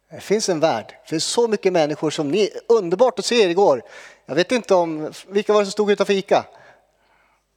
Det 0.10 0.22
finns 0.22 0.50
en 0.50 0.60
värld, 0.60 0.96
det 1.04 1.10
finns 1.10 1.26
så 1.26 1.48
mycket 1.48 1.74
människor 1.74 2.10
som 2.10 2.32
ni, 2.32 2.50
underbart 2.68 3.20
att 3.20 3.26
se 3.26 3.44
er 3.44 3.50
igår. 3.50 3.82
Jag 4.26 4.36
vet 4.36 4.52
inte 4.52 4.76
om, 4.76 5.14
vilka 5.28 5.54
var 5.54 5.62
det 5.62 5.66
som 5.66 5.72
stod 5.72 5.92
utanför 5.92 6.14
ICA? 6.14 6.46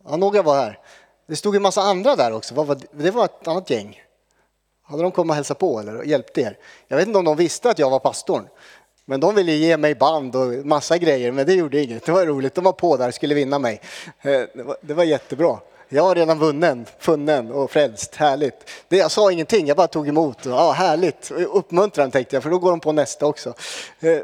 Ja, 0.05 0.17
några 0.17 0.43
var 0.43 0.57
här. 0.57 0.79
Det 1.27 1.37
stod 1.37 1.57
en 1.57 1.63
massa 1.63 1.83
andra 1.83 2.17
där 2.17 2.33
också, 2.33 2.77
det 2.93 3.11
var 3.11 3.25
ett 3.25 3.49
annat 3.49 3.71
gäng. 3.71 4.03
Hade 4.93 5.03
de 5.03 5.13
kommit 5.13 5.31
och 5.31 5.35
hälsat 5.35 5.59
på 5.59 5.81
eller 5.81 6.03
hjälpt 6.03 6.39
er? 6.39 6.59
Jag 6.89 6.97
vet 6.97 7.07
inte 7.07 7.19
om 7.19 7.25
de 7.25 7.37
visste 7.37 7.71
att 7.71 7.79
jag 7.79 7.91
var 7.91 7.99
pastorn. 7.99 8.49
Men 9.05 9.21
de 9.21 9.35
ville 9.35 9.53
ge 9.53 9.77
mig 9.77 9.95
band 9.95 10.37
och 10.37 10.67
massa 10.67 10.99
grejer, 10.99 11.33
men 11.33 11.47
det 11.47 11.53
gjorde 11.53 11.81
inget. 11.81 12.07
Det 12.07 12.13
var 12.13 12.27
roligt. 12.27 12.55
De 12.55 12.65
var 12.65 12.73
på 12.73 12.97
där 12.97 13.09
och 13.09 13.15
skulle 13.15 13.35
vinna 13.35 13.59
mig. 13.59 13.81
Eh, 14.23 14.31
det 14.31 14.63
var, 14.63 14.77
det 14.81 14.95
var 14.95 15.05
jättebra. 15.05 15.59
Jag 15.89 16.03
var 16.03 16.15
redan 16.15 16.39
vunnen, 16.39 16.87
funnen 16.99 17.53
och 17.53 17.71
frälst. 17.71 18.15
Härligt. 18.15 18.71
Det, 18.89 18.97
jag 18.97 19.11
sa 19.11 19.33
ingenting, 19.33 19.67
jag 19.67 19.77
bara 19.77 19.87
tog 19.87 20.09
emot. 20.09 20.47
Och, 20.47 20.53
ja, 20.53 20.73
härligt. 20.73 21.31
Uppmuntran 21.31 22.11
tänkte 22.11 22.37
jag, 22.37 22.43
för 22.43 22.51
då 22.51 22.59
går 22.59 22.71
de 22.71 22.81
på 22.81 22.93
nästa 22.93 23.27
också. 23.27 23.55
Eh, 24.01 24.19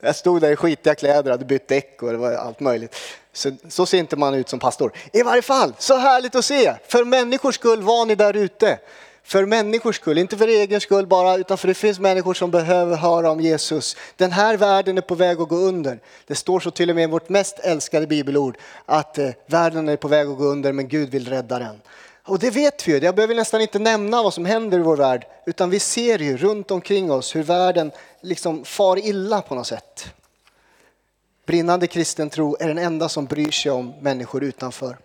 jag 0.00 0.16
stod 0.16 0.40
där 0.40 0.50
i 0.50 0.56
skitiga 0.56 0.94
kläder, 0.94 1.30
hade 1.30 1.44
bytt 1.44 1.68
däck 1.68 2.02
och 2.02 2.12
det 2.12 2.18
var 2.18 2.32
allt 2.32 2.60
möjligt. 2.60 2.96
Så, 3.32 3.50
så 3.68 3.86
ser 3.86 3.98
inte 3.98 4.16
man 4.16 4.34
ut 4.34 4.48
som 4.48 4.58
pastor. 4.58 4.92
I 5.12 5.22
varje 5.22 5.42
fall, 5.42 5.74
så 5.78 5.96
härligt 5.96 6.34
att 6.34 6.44
se. 6.44 6.74
För 6.88 7.04
människors 7.04 7.54
skull 7.54 7.82
var 7.82 8.06
ni 8.06 8.14
där 8.14 8.36
ute. 8.36 8.78
För 9.28 9.46
människors 9.46 9.96
skull, 9.96 10.18
inte 10.18 10.36
för 10.36 10.48
egen 10.48 10.80
skull 10.80 11.06
bara, 11.06 11.36
utan 11.36 11.58
för 11.58 11.68
det 11.68 11.74
finns 11.74 11.98
människor 11.98 12.34
som 12.34 12.50
behöver 12.50 12.96
höra 12.96 13.30
om 13.30 13.40
Jesus. 13.40 13.96
Den 14.16 14.32
här 14.32 14.56
världen 14.56 14.98
är 14.98 15.02
på 15.02 15.14
väg 15.14 15.40
att 15.40 15.48
gå 15.48 15.56
under. 15.56 16.00
Det 16.26 16.34
står 16.34 16.60
så 16.60 16.70
till 16.70 16.90
och 16.90 16.96
med 16.96 17.02
i 17.02 17.06
vårt 17.06 17.28
mest 17.28 17.58
älskade 17.58 18.06
bibelord 18.06 18.58
att 18.86 19.18
eh, 19.18 19.30
världen 19.46 19.88
är 19.88 19.96
på 19.96 20.08
väg 20.08 20.28
att 20.28 20.38
gå 20.38 20.44
under 20.44 20.72
men 20.72 20.88
Gud 20.88 21.10
vill 21.10 21.28
rädda 21.28 21.58
den. 21.58 21.80
Och 22.24 22.38
det 22.38 22.50
vet 22.50 22.88
vi 22.88 22.92
ju, 22.92 22.98
jag 22.98 23.14
behöver 23.14 23.34
nästan 23.34 23.60
inte 23.60 23.78
nämna 23.78 24.22
vad 24.22 24.34
som 24.34 24.44
händer 24.44 24.78
i 24.78 24.82
vår 24.82 24.96
värld, 24.96 25.26
utan 25.46 25.70
vi 25.70 25.80
ser 25.80 26.18
ju 26.18 26.36
runt 26.36 26.70
omkring 26.70 27.10
oss 27.10 27.36
hur 27.36 27.42
världen 27.42 27.90
liksom 28.20 28.64
far 28.64 28.98
illa 28.98 29.42
på 29.42 29.54
något 29.54 29.66
sätt. 29.66 30.06
Brinnande 31.46 31.86
kristen 31.86 32.30
tro 32.30 32.56
är 32.60 32.68
den 32.68 32.78
enda 32.78 33.08
som 33.08 33.26
bryr 33.26 33.50
sig 33.50 33.72
om 33.72 33.94
människor 34.00 34.44
utanför. 34.44 34.98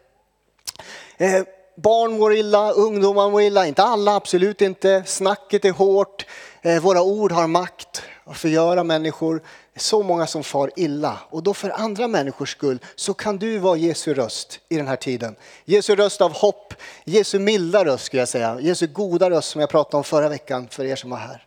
Eh, 1.18 1.44
barn 1.75 2.18
mår 2.18 2.34
illa, 2.34 2.72
ungdomar 2.72 3.30
mår 3.30 3.42
illa, 3.42 3.68
inte 3.68 3.84
alla, 3.84 4.15
absolut 4.15 4.62
inte. 4.62 5.03
Snacket 5.06 5.65
är 5.65 5.72
hårt, 5.72 6.25
eh, 6.62 6.82
våra 6.82 7.01
ord 7.01 7.32
har 7.32 7.48
makt 7.48 8.01
att 8.25 8.38
förgöra 8.38 8.84
människor. 8.84 9.36
Det 9.74 9.80
är 9.80 9.82
så 9.82 10.03
många 10.03 10.27
som 10.27 10.44
far 10.44 10.72
illa 10.75 11.20
och 11.30 11.44
då 11.44 11.53
för 11.53 11.70
andra 11.70 12.08
människors 12.08 12.51
skull 12.51 12.80
så 12.96 13.13
kan 13.13 13.38
du 13.38 13.58
vara 13.58 13.77
Jesu 13.77 14.13
röst 14.13 14.60
i 14.70 14.77
den 14.77 14.88
här 14.88 14.96
tiden. 14.96 15.36
Jesu 15.65 15.96
röst 15.96 16.22
av 16.22 16.34
hopp, 16.34 16.74
Jesu 17.03 17.39
milda 17.39 17.86
röst 17.86 18.06
skulle 18.06 18.22
jag 18.22 18.30
säga, 18.30 18.58
Jesu 18.62 18.88
goda 18.88 19.30
röst 19.30 19.50
som 19.50 19.62
jag 19.62 19.70
pratade 19.70 19.98
om 19.98 20.03
förra 20.03 20.30
veckan 20.30 20.68
för 20.72 20.86
er 20.86 20.96
som 20.96 21.10
var 21.10 21.18
här. 21.18 21.46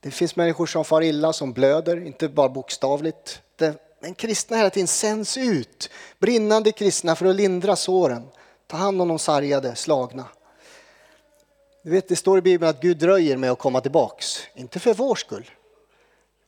Det 0.00 0.10
finns 0.10 0.36
människor 0.36 0.66
som 0.66 0.84
far 0.84 1.02
illa, 1.02 1.32
som 1.32 1.52
blöder, 1.52 2.06
inte 2.06 2.28
bara 2.28 2.48
bokstavligt. 2.48 3.40
Men 4.00 4.14
kristna 4.14 4.56
hela 4.56 4.70
tiden 4.70 4.86
sänds 4.86 5.36
ut, 5.36 5.90
brinnande 6.18 6.72
kristna 6.72 7.16
för 7.16 7.26
att 7.26 7.36
lindra 7.36 7.76
såren. 7.76 8.28
Ta 8.74 8.78
hand 8.78 9.02
om 9.02 9.08
de 9.08 9.18
sargade, 9.18 9.74
slagna. 9.74 10.24
Du 11.82 11.90
vet, 11.90 12.08
det 12.08 12.16
står 12.16 12.38
i 12.38 12.42
Bibeln 12.42 12.70
att 12.70 12.80
Gud 12.80 12.98
dröjer 12.98 13.36
med 13.36 13.50
att 13.50 13.58
komma 13.58 13.80
tillbaks. 13.80 14.38
Inte 14.54 14.80
för 14.80 14.94
vår 14.94 15.14
skull. 15.14 15.50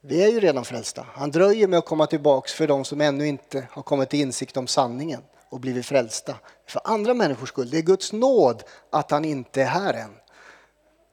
Vi 0.00 0.22
är 0.22 0.28
ju 0.28 0.40
redan 0.40 0.64
frälsta. 0.64 1.06
Han 1.12 1.30
dröjer 1.30 1.68
med 1.68 1.78
att 1.78 1.86
komma 1.86 2.06
tillbaks 2.06 2.52
för 2.52 2.66
de 2.66 2.84
som 2.84 3.00
ännu 3.00 3.26
inte 3.26 3.68
har 3.70 3.82
kommit 3.82 4.10
till 4.10 4.20
insikt 4.20 4.56
om 4.56 4.66
sanningen 4.66 5.20
och 5.50 5.60
blivit 5.60 5.86
frälsta. 5.86 6.34
För 6.68 6.80
andra 6.84 7.14
människors 7.14 7.48
skull. 7.48 7.70
Det 7.70 7.78
är 7.78 7.82
Guds 7.82 8.12
nåd 8.12 8.62
att 8.90 9.10
han 9.10 9.24
inte 9.24 9.62
är 9.62 9.66
här 9.66 9.94
än. 9.94 10.14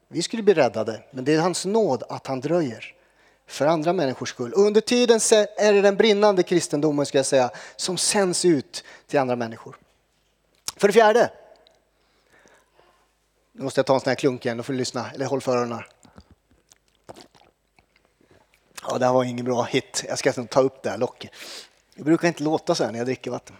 Vi 0.08 0.22
skulle 0.22 0.42
bli 0.42 0.54
räddade, 0.54 1.02
men 1.10 1.24
det 1.24 1.34
är 1.34 1.40
hans 1.40 1.64
nåd 1.66 2.02
att 2.08 2.26
han 2.26 2.40
dröjer. 2.40 2.94
För 3.46 3.66
andra 3.66 3.92
människors 3.92 4.28
skull. 4.28 4.52
Och 4.52 4.62
under 4.62 4.80
tiden 4.80 5.20
är 5.56 5.72
det 5.72 5.80
den 5.80 5.96
brinnande 5.96 6.42
kristendomen 6.42 7.06
ska 7.06 7.18
jag 7.18 7.26
säga, 7.26 7.50
som 7.76 7.96
sänds 7.96 8.44
ut 8.44 8.84
till 9.06 9.18
andra 9.18 9.36
människor. 9.36 9.76
För 10.76 10.88
det 10.88 10.92
fjärde. 10.92 11.30
Nu 13.52 13.62
måste 13.62 13.78
jag 13.78 13.86
ta 13.86 13.94
en 13.94 14.00
sån 14.00 14.08
här 14.08 14.14
klunk 14.14 14.46
igen, 14.46 14.56
då 14.56 14.62
får 14.62 14.72
du 14.72 14.78
lyssna, 14.78 15.10
eller 15.14 15.26
håll 15.26 15.40
för 15.40 15.56
öronen. 15.56 15.82
Ja, 18.88 18.98
det 18.98 19.06
här 19.06 19.12
var 19.12 19.24
ingen 19.24 19.44
bra 19.44 19.62
hit. 19.62 20.04
Jag 20.08 20.18
ska 20.18 20.32
ta 20.32 20.60
upp 20.60 20.82
det 20.82 20.90
här 20.90 20.98
locket. 20.98 21.30
Det 21.94 22.02
brukar 22.02 22.28
inte 22.28 22.42
låta 22.42 22.74
så 22.74 22.84
här 22.84 22.92
när 22.92 22.98
jag 22.98 23.06
dricker 23.06 23.30
vatten. 23.30 23.56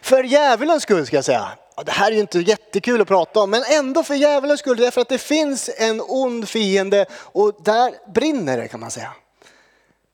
För 0.00 0.24
djävulens 0.24 0.82
skull 0.82 1.06
ska 1.06 1.16
jag 1.16 1.24
säga. 1.24 1.48
Ja, 1.76 1.82
det 1.82 1.92
här 1.92 2.10
är 2.10 2.14
ju 2.14 2.20
inte 2.20 2.38
jättekul 2.38 3.00
att 3.00 3.08
prata 3.08 3.40
om, 3.40 3.50
men 3.50 3.62
ändå 3.70 4.02
för 4.02 4.14
djävulens 4.14 4.60
skull. 4.60 4.76
Därför 4.76 5.00
att 5.00 5.08
det 5.08 5.18
finns 5.18 5.70
en 5.78 6.00
ond 6.00 6.48
fiende 6.48 7.06
och 7.12 7.62
där 7.62 8.12
brinner 8.12 8.56
det 8.56 8.68
kan 8.68 8.80
man 8.80 8.90
säga. 8.90 9.14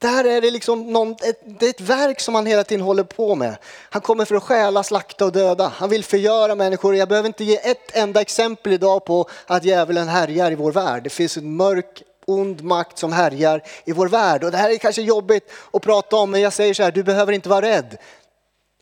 Där 0.07 0.25
är 0.25 0.41
det 0.41 0.51
liksom 0.51 0.93
någon, 0.93 1.13
ett, 1.13 1.41
det 1.45 1.67
är 1.67 1.71
ett 1.71 1.81
verk 1.81 2.21
som 2.21 2.35
han 2.35 2.47
hela 2.47 2.65
tiden 2.65 2.85
håller 2.85 3.03
på 3.03 3.35
med. 3.35 3.57
Han 3.91 4.03
kommer 4.03 4.25
för 4.25 4.35
att 4.35 4.43
stjäla, 4.43 4.83
slakta 4.83 5.25
och 5.25 5.33
döda. 5.33 5.73
Han 5.77 5.91
vill 5.91 6.05
förgöra 6.05 6.55
människor. 6.55 6.97
Jag 6.97 7.09
behöver 7.09 7.27
inte 7.27 7.45
ge 7.45 7.57
ett 7.71 7.97
enda 7.97 8.21
exempel 8.21 8.73
idag 8.73 9.05
på 9.05 9.29
att 9.47 9.65
djävulen 9.65 10.09
härjar 10.09 10.51
i 10.53 10.55
vår 10.55 10.73
värld. 10.73 11.03
Det 11.03 11.11
finns 11.11 11.37
en 11.37 11.57
mörk, 11.57 12.03
ond 12.27 12.63
makt 12.63 12.99
som 12.99 13.13
härjar 13.13 13.63
i 13.85 13.93
vår 13.93 14.09
värld. 14.09 14.45
Och 14.45 14.51
det 14.51 14.57
här 14.57 14.71
är 14.71 14.77
kanske 14.77 15.03
jobbigt 15.03 15.51
att 15.73 15.83
prata 15.83 16.17
om, 16.17 16.31
men 16.31 16.41
jag 16.41 16.53
säger 16.53 16.75
så 16.75 16.83
här, 16.83 16.93
du 16.93 17.03
behöver 17.03 17.33
inte 17.33 17.49
vara 17.49 17.63
rädd. 17.63 17.97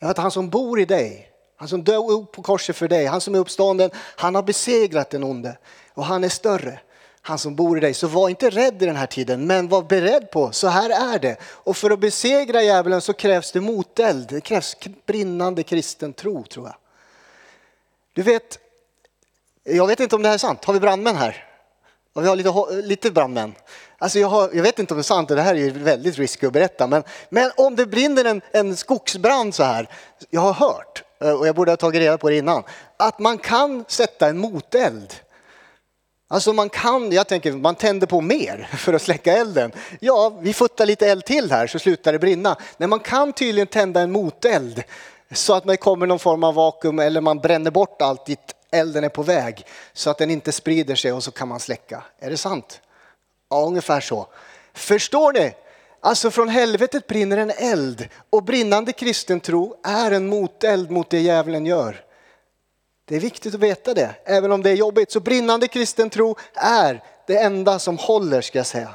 Jag 0.00 0.08
vet, 0.08 0.18
han 0.18 0.30
som 0.30 0.50
bor 0.50 0.80
i 0.80 0.84
dig, 0.84 1.28
han 1.56 1.68
som 1.68 1.84
dog 1.84 2.32
på 2.32 2.42
korset 2.42 2.76
för 2.76 2.88
dig, 2.88 3.06
han 3.06 3.20
som 3.20 3.34
är 3.34 3.38
uppstånden, 3.38 3.90
han 4.16 4.34
har 4.34 4.42
besegrat 4.42 5.10
den 5.10 5.24
onde 5.24 5.58
och 5.94 6.04
han 6.04 6.24
är 6.24 6.28
större 6.28 6.80
han 7.26 7.38
som 7.38 7.54
bor 7.54 7.78
i 7.78 7.80
dig. 7.80 7.94
Så 7.94 8.06
var 8.06 8.28
inte 8.28 8.50
rädd 8.50 8.82
i 8.82 8.86
den 8.86 8.96
här 8.96 9.06
tiden, 9.06 9.46
men 9.46 9.68
var 9.68 9.82
beredd 9.82 10.30
på, 10.30 10.52
så 10.52 10.68
här 10.68 11.14
är 11.14 11.18
det. 11.18 11.36
Och 11.42 11.76
för 11.76 11.90
att 11.90 11.98
besegra 11.98 12.62
djävulen 12.62 13.00
så 13.00 13.12
krävs 13.12 13.52
det 13.52 13.60
moteld, 13.60 14.28
det 14.28 14.40
krävs 14.40 14.76
brinnande 15.06 15.62
kristen 15.62 16.12
tro 16.12 16.44
tror 16.44 16.66
jag. 16.66 16.76
Du 18.12 18.22
vet, 18.22 18.58
jag 19.62 19.86
vet 19.86 20.00
inte 20.00 20.16
om 20.16 20.22
det 20.22 20.28
här 20.28 20.34
är 20.34 20.38
sant, 20.38 20.64
har 20.64 20.74
vi 20.74 20.80
brandmän 20.80 21.16
här? 21.16 21.44
Och 22.12 22.22
vi 22.22 22.28
har 22.28 22.36
lite, 22.36 22.86
lite 22.88 23.10
brandmän. 23.10 23.54
Alltså 23.98 24.18
jag, 24.18 24.28
har, 24.28 24.50
jag, 24.52 24.62
vet 24.62 24.78
inte 24.78 24.94
om 24.94 24.98
det 24.98 25.00
är 25.00 25.02
sant, 25.02 25.28
det 25.28 25.42
här 25.42 25.54
är 25.54 25.70
väldigt 25.70 26.18
risky 26.18 26.46
att 26.46 26.52
berätta, 26.52 26.86
men, 26.86 27.02
men 27.28 27.50
om 27.56 27.76
det 27.76 27.86
brinner 27.86 28.24
en, 28.24 28.40
en 28.52 28.76
skogsbrand 28.76 29.54
så 29.54 29.62
här, 29.62 29.88
jag 30.30 30.40
har 30.40 30.52
hört, 30.52 31.02
eh, 31.20 31.30
och 31.30 31.46
jag 31.46 31.54
borde 31.54 31.72
ha 31.72 31.76
tagit 31.76 32.00
reda 32.00 32.18
på 32.18 32.30
det 32.30 32.36
innan, 32.36 32.62
att 32.96 33.18
man 33.18 33.38
kan 33.38 33.84
sätta 33.88 34.28
en 34.28 34.38
moteld 34.38 35.14
Alltså 36.34 36.52
man 36.52 36.68
kan, 36.68 37.12
jag 37.12 37.26
tänker, 37.26 37.52
man 37.52 37.74
tänder 37.74 38.06
på 38.06 38.20
mer 38.20 38.68
för 38.76 38.92
att 38.92 39.02
släcka 39.02 39.32
elden. 39.32 39.72
Ja, 40.00 40.38
vi 40.40 40.52
futtar 40.52 40.86
lite 40.86 41.06
eld 41.06 41.24
till 41.24 41.50
här 41.50 41.66
så 41.66 41.78
slutar 41.78 42.12
det 42.12 42.18
brinna. 42.18 42.56
Men 42.76 42.90
man 42.90 43.00
kan 43.00 43.32
tydligen 43.32 43.66
tända 43.66 44.00
en 44.00 44.12
moteld 44.12 44.82
så 45.32 45.54
att 45.54 45.66
det 45.66 45.76
kommer 45.76 46.06
någon 46.06 46.18
form 46.18 46.44
av 46.44 46.54
vakuum 46.54 46.98
eller 46.98 47.20
man 47.20 47.38
bränner 47.38 47.70
bort 47.70 48.02
allt 48.02 48.26
dit 48.26 48.54
elden 48.70 49.04
är 49.04 49.08
på 49.08 49.22
väg 49.22 49.66
så 49.92 50.10
att 50.10 50.18
den 50.18 50.30
inte 50.30 50.52
sprider 50.52 50.94
sig 50.94 51.12
och 51.12 51.24
så 51.24 51.30
kan 51.30 51.48
man 51.48 51.60
släcka. 51.60 52.02
Är 52.20 52.30
det 52.30 52.36
sant? 52.36 52.80
Ja, 53.50 53.62
ungefär 53.62 54.00
så. 54.00 54.26
Förstår 54.72 55.32
ni? 55.32 55.54
Alltså 56.00 56.30
från 56.30 56.48
helvetet 56.48 57.06
brinner 57.06 57.36
en 57.36 57.50
eld 57.50 58.08
och 58.30 58.42
brinnande 58.42 58.92
kristen 58.92 59.40
tro 59.40 59.76
är 59.84 60.10
en 60.10 60.26
moteld 60.26 60.90
mot 60.90 61.10
det 61.10 61.20
djävulen 61.20 61.66
gör. 61.66 62.03
Det 63.04 63.16
är 63.16 63.20
viktigt 63.20 63.54
att 63.54 63.60
veta 63.60 63.94
det, 63.94 64.14
även 64.24 64.52
om 64.52 64.62
det 64.62 64.70
är 64.70 64.74
jobbigt. 64.74 65.12
Så 65.12 65.20
brinnande 65.20 65.68
kristen 65.68 66.10
tro 66.10 66.36
är 66.54 67.02
det 67.26 67.38
enda 67.38 67.78
som 67.78 67.98
håller, 67.98 68.40
ska 68.40 68.58
jag 68.58 68.66
säga. 68.66 68.90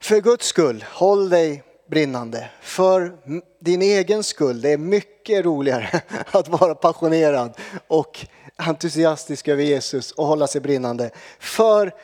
För 0.00 0.20
Guds 0.20 0.46
skull, 0.46 0.84
håll 0.88 1.28
dig 1.28 1.62
brinnande. 1.90 2.50
För 2.60 3.16
din 3.60 3.82
egen 3.82 4.22
skull, 4.22 4.60
det 4.60 4.72
är 4.72 4.78
mycket 4.78 5.44
roligare 5.44 6.02
att 6.30 6.48
vara 6.48 6.74
passionerad 6.74 7.58
och 7.86 8.26
entusiastisk 8.56 9.48
över 9.48 9.62
Jesus 9.62 10.12
och 10.12 10.26
hålla 10.26 10.46
sig 10.46 10.60
brinnande. 10.60 11.10
För 11.38 11.94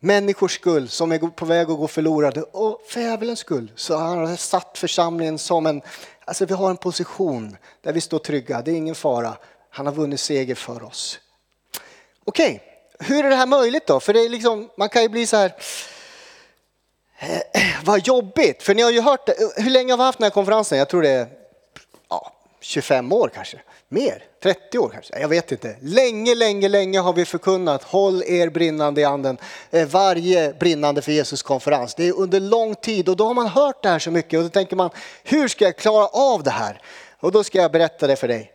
människors 0.00 0.54
skull 0.54 0.88
som 0.88 1.12
är 1.12 1.18
på 1.18 1.44
väg 1.44 1.70
att 1.70 1.78
gå 1.78 1.88
förlorade 1.88 2.42
och 2.42 2.80
för 2.86 3.00
djävulens 3.00 3.38
skull 3.38 3.72
så 3.74 3.96
har 3.96 4.16
han 4.16 4.36
satt 4.36 4.78
församlingen 4.78 5.38
som 5.38 5.66
en 5.66 5.82
Alltså 6.30 6.44
vi 6.44 6.54
har 6.54 6.70
en 6.70 6.76
position 6.76 7.56
där 7.82 7.92
vi 7.92 8.00
står 8.00 8.18
trygga, 8.18 8.62
det 8.62 8.70
är 8.70 8.74
ingen 8.74 8.94
fara. 8.94 9.36
Han 9.70 9.86
har 9.86 9.92
vunnit 9.92 10.20
seger 10.20 10.54
för 10.54 10.82
oss. 10.82 11.20
Okej, 12.24 12.62
okay. 12.94 13.08
hur 13.08 13.24
är 13.24 13.30
det 13.30 13.36
här 13.36 13.46
möjligt 13.46 13.86
då? 13.86 14.00
För 14.00 14.12
det 14.12 14.20
är 14.20 14.28
liksom, 14.28 14.70
man 14.76 14.88
kan 14.88 15.02
ju 15.02 15.08
bli 15.08 15.26
så 15.26 15.36
här, 15.36 15.54
eh, 17.18 17.40
vad 17.84 18.06
jobbigt, 18.06 18.62
för 18.62 18.74
ni 18.74 18.82
har 18.82 18.90
ju 18.90 19.00
hört 19.00 19.26
det. 19.26 19.34
Hur 19.56 19.70
länge 19.70 19.92
har 19.92 19.96
vi 19.98 20.02
haft 20.02 20.18
den 20.18 20.24
här 20.24 20.30
konferensen? 20.30 20.78
Jag 20.78 20.88
tror 20.88 21.02
det 21.02 21.10
är 21.10 21.28
ja, 22.08 22.32
25 22.60 23.12
år 23.12 23.30
kanske. 23.34 23.60
Mer, 23.92 24.22
30 24.42 24.78
år 24.78 24.88
kanske, 24.88 25.20
jag 25.20 25.28
vet 25.28 25.52
inte. 25.52 25.76
Länge, 25.80 26.34
länge, 26.34 26.68
länge 26.68 26.98
har 26.98 27.12
vi 27.12 27.24
förkunnat 27.24 27.82
håll 27.82 28.22
er 28.26 28.48
brinnande 28.48 29.00
i 29.00 29.04
anden. 29.04 29.38
Eh, 29.70 29.88
varje 29.88 30.52
brinnande 30.52 31.02
för 31.02 31.12
Jesus 31.12 31.42
konferens. 31.42 31.94
Det 31.94 32.08
är 32.08 32.18
under 32.18 32.40
lång 32.40 32.74
tid 32.74 33.08
och 33.08 33.16
då 33.16 33.26
har 33.26 33.34
man 33.34 33.46
hört 33.46 33.82
det 33.82 33.88
här 33.88 33.98
så 33.98 34.10
mycket 34.10 34.38
och 34.38 34.42
då 34.42 34.48
tänker 34.48 34.76
man 34.76 34.90
hur 35.24 35.48
ska 35.48 35.64
jag 35.64 35.76
klara 35.76 36.06
av 36.06 36.42
det 36.42 36.50
här? 36.50 36.80
Och 37.20 37.32
då 37.32 37.44
ska 37.44 37.58
jag 37.58 37.72
berätta 37.72 38.06
det 38.06 38.16
för 38.16 38.28
dig. 38.28 38.52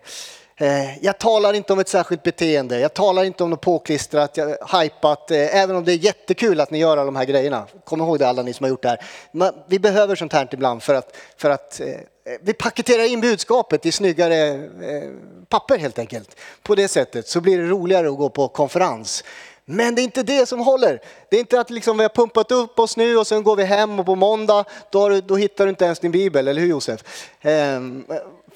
Eh, 0.58 1.04
jag 1.06 1.18
talar 1.18 1.54
inte 1.54 1.74
om 1.74 1.80
ett 1.80 1.90
särskilt 1.90 2.24
beteende, 2.24 2.80
jag 2.80 2.94
talar 2.94 3.24
inte 3.24 3.44
om 3.44 3.50
något 3.50 3.62
påklistrat, 3.62 4.38
hajpat, 4.62 5.32
eh, 5.32 5.56
även 5.56 5.76
om 5.76 5.84
det 5.84 5.92
är 5.92 5.98
jättekul 5.98 6.62
att 6.62 6.72
ni 6.72 6.78
gör 6.78 6.92
alla 6.92 7.06
de 7.06 7.16
här 7.16 7.26
grejerna. 7.26 7.68
Kom 7.84 8.02
ihåg 8.02 8.20
det 8.20 8.28
alla 8.28 8.42
ni 8.42 8.54
som 8.54 8.64
har 8.64 8.70
gjort 8.70 8.84
det 8.84 8.90
här. 8.90 9.00
Vi 9.68 9.80
behöver 9.80 10.16
sånt 10.16 10.34
här 10.34 10.50
ibland 10.52 10.84
för 10.84 10.94
att, 10.94 11.18
för 11.38 11.50
att 11.50 11.82
Eh, 12.26 12.38
vi 12.42 12.54
paketerar 12.54 13.04
in 13.04 13.22
budskapet 13.22 13.86
i 13.86 13.92
snyggare 13.92 14.50
eh, 14.56 15.10
papper 15.50 15.78
helt 15.78 16.00
enkelt. 16.00 16.40
På 16.64 16.76
det 16.76 16.88
sättet 16.88 17.28
så 17.28 17.42
blir 17.42 17.58
det 17.58 17.68
roligare 17.68 18.08
att 18.10 18.18
gå 18.18 18.30
på 18.30 18.48
konferens. 18.48 19.24
Men 19.66 19.96
det 19.96 20.02
är 20.02 20.04
inte 20.04 20.24
det 20.24 20.46
som 20.46 20.60
håller. 20.60 21.02
Det 21.30 21.36
är 21.36 21.40
inte 21.40 21.60
att 21.60 21.70
liksom 21.70 21.98
vi 21.98 22.04
har 22.04 22.10
pumpat 22.10 22.52
upp 22.52 22.80
oss 22.80 22.98
nu 22.98 23.18
och 23.18 23.28
sen 23.28 23.44
går 23.44 23.56
vi 23.56 23.64
hem 23.64 24.00
och 24.00 24.06
på 24.06 24.16
måndag 24.16 24.66
då, 24.90 25.22
då 25.22 25.36
hittar 25.36 25.66
du 25.66 25.70
inte 25.70 25.86
ens 25.86 26.00
din 26.00 26.12
bibel, 26.12 26.48
eller 26.48 26.62
hur 26.62 26.68
Josef? 26.68 27.04
Ehm, 27.42 28.06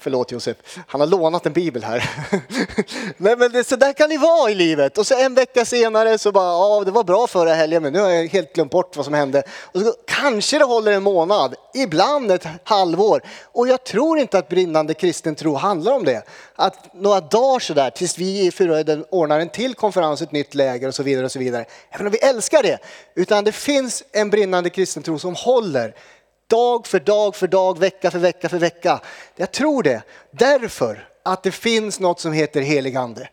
Förlåt 0.02 0.32
Josef, 0.32 0.56
han 0.86 1.00
har 1.00 1.08
lånat 1.08 1.46
en 1.46 1.52
bibel 1.52 1.84
här. 1.84 2.10
Nej, 3.16 3.36
men 3.36 3.52
det, 3.52 3.64
så 3.64 3.76
där 3.76 3.92
kan 3.92 4.08
det 4.08 4.18
vara 4.18 4.50
i 4.50 4.54
livet. 4.54 4.98
Och 4.98 5.06
så 5.06 5.14
en 5.18 5.34
vecka 5.34 5.64
senare 5.64 6.18
så 6.18 6.32
bara, 6.32 6.44
ja 6.44 6.82
det 6.84 6.90
var 6.90 7.04
bra 7.04 7.26
förra 7.26 7.54
helgen 7.54 7.82
men 7.82 7.92
nu 7.92 8.00
har 8.00 8.10
jag 8.10 8.28
helt 8.28 8.52
glömt 8.52 8.70
bort 8.70 8.96
vad 8.96 9.04
som 9.04 9.14
hände. 9.14 9.42
Och 9.62 9.80
så, 9.80 9.94
kanske 10.06 10.58
det 10.58 10.64
håller 10.64 10.92
en 10.92 11.02
månad, 11.02 11.54
ibland 11.74 12.30
ett 12.30 12.46
halvår. 12.64 13.22
Och 13.44 13.68
jag 13.68 13.84
tror 13.84 14.18
inte 14.18 14.38
att 14.38 14.48
brinnande 14.48 14.94
kristen 14.94 15.34
tro 15.34 15.54
handlar 15.54 15.92
om 15.92 16.04
det. 16.04 16.22
Att 16.54 16.94
några 16.94 17.20
dagar 17.20 17.58
sådär 17.58 17.90
tills 17.90 18.18
vi 18.18 18.46
i 18.46 18.50
Fyrahöjden 18.50 19.04
ordnar 19.10 19.40
en 19.40 19.48
till 19.48 19.74
konferens, 19.74 20.22
ett 20.22 20.32
nytt 20.32 20.54
läger 20.54 20.88
och 20.88 20.94
så 20.94 21.02
vidare 21.02 21.24
och 21.24 21.32
så 21.32 21.38
vidare. 21.38 21.64
Även 21.90 22.06
om 22.06 22.12
vi 22.12 22.18
älskar 22.18 22.62
det. 22.62 22.78
Utan 23.14 23.44
det 23.44 23.52
finns 23.52 24.02
en 24.12 24.30
brinnande 24.30 24.70
kristen 24.70 25.02
tro 25.02 25.18
som 25.18 25.34
håller 25.34 25.94
Dag 26.50 26.86
för 26.86 27.00
dag 27.00 27.36
för 27.36 27.46
dag, 27.46 27.78
vecka 27.78 28.10
för 28.10 28.18
vecka 28.18 28.48
för 28.48 28.58
vecka. 28.58 29.00
Jag 29.36 29.52
tror 29.52 29.82
det 29.82 30.02
därför 30.30 31.08
att 31.22 31.42
det 31.42 31.52
finns 31.52 32.00
något 32.00 32.20
som 32.20 32.32
heter 32.32 32.60
helig 32.60 32.96
ande. 32.96 33.28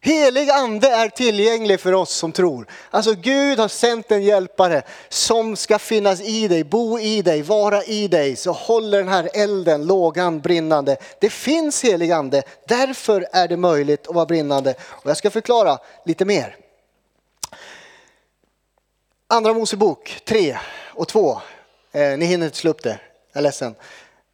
Helig 0.00 0.50
ande 0.50 0.88
är 0.88 1.08
tillgänglig 1.08 1.80
för 1.80 1.92
oss 1.92 2.10
som 2.10 2.32
tror. 2.32 2.66
Alltså 2.90 3.14
Gud 3.14 3.58
har 3.58 3.68
sänt 3.68 4.12
en 4.12 4.22
hjälpare 4.22 4.82
som 5.08 5.56
ska 5.56 5.78
finnas 5.78 6.20
i 6.20 6.48
dig, 6.48 6.64
bo 6.64 6.98
i 6.98 7.22
dig, 7.22 7.42
vara 7.42 7.84
i 7.84 8.08
dig. 8.08 8.36
Så 8.36 8.52
håller 8.52 8.98
den 8.98 9.08
här 9.08 9.30
elden, 9.34 9.86
lågan 9.86 10.40
brinnande. 10.40 10.96
Det 11.20 11.30
finns 11.30 11.84
helig 11.84 12.12
ande, 12.12 12.42
därför 12.68 13.26
är 13.32 13.48
det 13.48 13.56
möjligt 13.56 14.08
att 14.08 14.14
vara 14.14 14.26
brinnande. 14.26 14.74
Och 14.88 15.10
jag 15.10 15.16
ska 15.16 15.30
förklara 15.30 15.78
lite 16.04 16.24
mer. 16.24 16.56
Andra 19.28 19.54
Mosebok 19.54 20.20
3 20.24 20.58
och 20.94 21.08
2 21.08 21.40
Eh, 21.96 22.18
ni 22.18 22.26
hinner 22.26 22.46
inte 22.46 22.58
slå 22.58 22.70
upp 22.70 22.82
det, 22.82 22.98
jag 23.32 23.40
är 23.40 23.42
ledsen. 23.42 23.74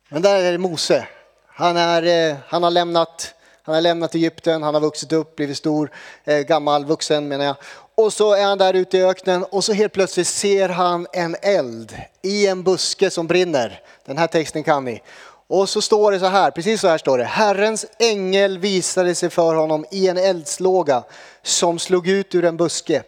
Men 0.09 0.23
där 0.23 0.43
är 0.43 0.53
det 0.53 0.59
Mose. 0.59 1.07
Han, 1.47 1.77
är, 1.77 2.31
eh, 2.31 2.37
han, 2.47 2.63
har 2.63 2.71
lämnat, 2.71 3.35
han 3.63 3.75
har 3.75 3.83
lämnat 3.83 4.15
Egypten, 4.15 4.63
han 4.63 4.75
har 4.75 4.81
vuxit 4.81 5.13
upp, 5.13 5.37
blivit 5.37 5.57
stor, 5.57 5.91
eh, 6.25 6.39
gammal, 6.39 6.85
vuxen 6.85 7.29
menar 7.29 7.45
jag. 7.45 7.57
Och 7.95 8.13
så 8.13 8.35
är 8.35 8.45
han 8.45 8.59
där 8.59 8.75
ute 8.75 8.99
i 8.99 9.05
öknen 9.05 9.45
och 9.45 9.65
så 9.65 9.73
helt 9.73 9.93
plötsligt 9.93 10.27
ser 10.27 10.69
han 10.69 11.07
en 11.13 11.37
eld 11.43 11.97
i 12.23 12.47
en 12.47 12.63
buske 12.63 13.11
som 13.11 13.27
brinner. 13.27 13.81
Den 14.07 14.19
här 14.19 14.27
texten 14.27 14.65
kan 14.65 14.85
ni. 14.85 15.03
Och 15.47 15.69
så 15.69 15.83
står 15.83 16.13
det 16.13 16.21
så 16.21 16.27
här, 16.27 16.51
precis 16.51 16.81
så 16.81 16.89
här 16.89 16.99
står 16.99 17.19
det. 17.19 17.25
Herrens 17.25 17.87
ängel 17.99 18.59
visade 18.59 19.15
sig 19.15 19.31
för 19.31 19.55
honom 19.55 19.85
i 19.91 20.09
en 20.09 20.19
eldslåga 20.19 21.03
som 21.43 21.79
slog 21.79 22.09
ut 22.09 22.35
ur 22.35 22.45
en 22.45 22.57
buske. 22.57 23.03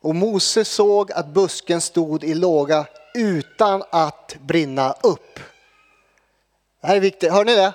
Och 0.00 0.14
Mose 0.14 0.64
såg 0.64 1.12
att 1.12 1.26
busken 1.26 1.80
stod 1.80 2.24
i 2.24 2.34
låga 2.34 2.86
utan 3.14 3.82
att 3.90 4.36
brinna 4.40 4.92
upp. 5.02 5.40
Det 6.80 6.86
här 6.86 6.96
är 6.96 7.00
viktigt, 7.00 7.32
hör 7.32 7.44
ni 7.44 7.54
det? 7.56 7.72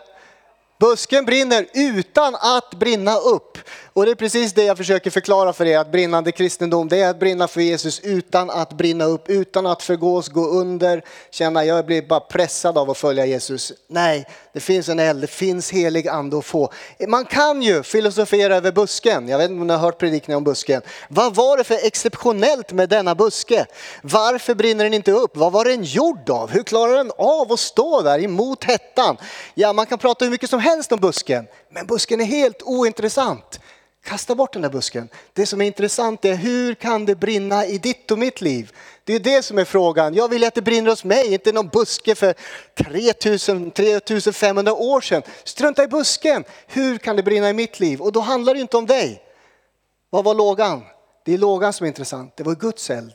Busken 0.80 1.26
brinner 1.26 1.68
utan 1.74 2.36
att 2.36 2.74
brinna 2.74 3.16
upp. 3.16 3.58
Och 4.00 4.06
det 4.06 4.12
är 4.12 4.16
precis 4.16 4.54
det 4.54 4.64
jag 4.64 4.78
försöker 4.78 5.12
förklara 5.12 5.54
för 5.54 5.66
er, 5.66 5.78
att 5.78 5.92
brinnande 5.92 6.32
kristendom, 6.32 6.88
det 6.88 7.02
är 7.02 7.10
att 7.10 7.20
brinna 7.20 7.48
för 7.48 7.62
Jesus 7.62 8.00
utan 8.00 8.50
att 8.50 8.74
brinna 8.74 9.06
upp, 9.06 9.30
utan 9.30 9.66
att 9.66 9.84
förgås, 9.84 10.28
gå 10.28 10.48
under, 10.48 11.04
känna 11.32 11.66
jag 11.66 11.86
blir 11.86 12.02
bara 12.02 12.20
pressad 12.20 12.78
av 12.78 12.90
att 12.90 12.98
följa 12.98 13.26
Jesus. 13.26 13.74
Nej, 13.88 14.28
det 14.54 14.60
finns 14.60 14.90
en 14.90 15.00
eld, 15.00 15.22
det 15.22 15.28
finns 15.28 15.72
helig 15.72 16.08
ande 16.08 16.38
att 16.38 16.46
få. 16.46 16.72
Man 17.08 17.26
kan 17.26 17.62
ju 17.62 17.84
filosofera 17.84 18.56
över 18.56 18.72
busken, 18.72 19.28
jag 19.28 19.38
vet 19.38 19.50
inte 19.50 19.62
om 19.62 19.68
ni 19.68 19.74
har 19.74 19.80
hört 19.80 19.98
predikningen 19.98 20.38
om 20.38 20.44
busken. 20.44 20.82
Vad 21.10 21.36
var 21.36 21.58
det 21.58 21.64
för 21.64 21.86
exceptionellt 21.86 22.72
med 22.72 22.90
denna 22.90 23.16
buske? 23.16 23.66
Varför 24.02 24.56
brinner 24.56 24.84
den 24.84 24.94
inte 24.94 25.12
upp? 25.12 25.38
Vad 25.38 25.52
var 25.52 25.66
den 25.66 25.84
gjord 25.84 26.30
av? 26.30 26.50
Hur 26.50 26.64
klarar 26.64 26.98
den 26.98 27.12
av 27.18 27.52
att 27.52 27.60
stå 27.60 28.02
där 28.02 28.24
emot 28.24 28.64
hettan? 28.64 29.18
Ja, 29.54 29.74
man 29.74 29.86
kan 29.86 29.98
prata 29.98 30.26
hur 30.26 30.32
mycket 30.32 30.50
som 30.50 30.60
helst 30.60 30.92
om 30.92 31.00
busken, 31.00 31.48
men 31.70 31.88
busken 31.88 32.22
är 32.22 32.26
helt 32.26 32.62
ointressant. 32.64 33.60
Kasta 34.04 34.36
bort 34.36 34.54
den 34.54 34.62
där 34.62 34.70
busken. 34.70 35.10
Det 35.34 35.46
som 35.46 35.62
är 35.62 35.66
intressant 35.66 36.26
är 36.26 36.36
hur 36.36 36.74
kan 36.74 37.06
det 37.06 37.16
brinna 37.16 37.66
i 37.66 37.78
ditt 37.78 38.12
och 38.12 38.20
mitt 38.20 38.42
liv? 38.42 38.72
Det 39.04 39.14
är 39.14 39.20
det 39.20 39.42
som 39.42 39.58
är 39.58 39.66
frågan. 39.66 40.14
Jag 40.14 40.30
vill 40.30 40.44
att 40.44 40.56
det 40.56 40.62
brinner 40.62 40.90
hos 40.90 41.04
mig, 41.04 41.34
inte 41.34 41.52
någon 41.52 41.68
buske 41.68 42.16
för 42.16 42.34
3000, 42.76 43.72
3500 43.72 44.74
år 44.74 45.02
sedan. 45.02 45.22
Strunta 45.44 45.84
i 45.84 45.88
busken. 45.88 46.44
Hur 46.68 46.98
kan 46.98 47.16
det 47.16 47.24
brinna 47.24 47.50
i 47.50 47.54
mitt 47.54 47.80
liv? 47.80 48.02
Och 48.02 48.12
då 48.12 48.20
handlar 48.20 48.54
det 48.54 48.60
inte 48.60 48.78
om 48.78 48.86
dig. 48.86 49.22
Vad 50.10 50.24
var 50.24 50.34
lågan? 50.34 50.84
Det 51.26 51.34
är 51.34 51.38
lågan 51.38 51.74
som 51.74 51.84
är 51.84 51.88
intressant. 51.88 52.38
Det 52.38 52.44
var 52.44 52.56
Guds 52.56 52.90
eld. 52.90 53.14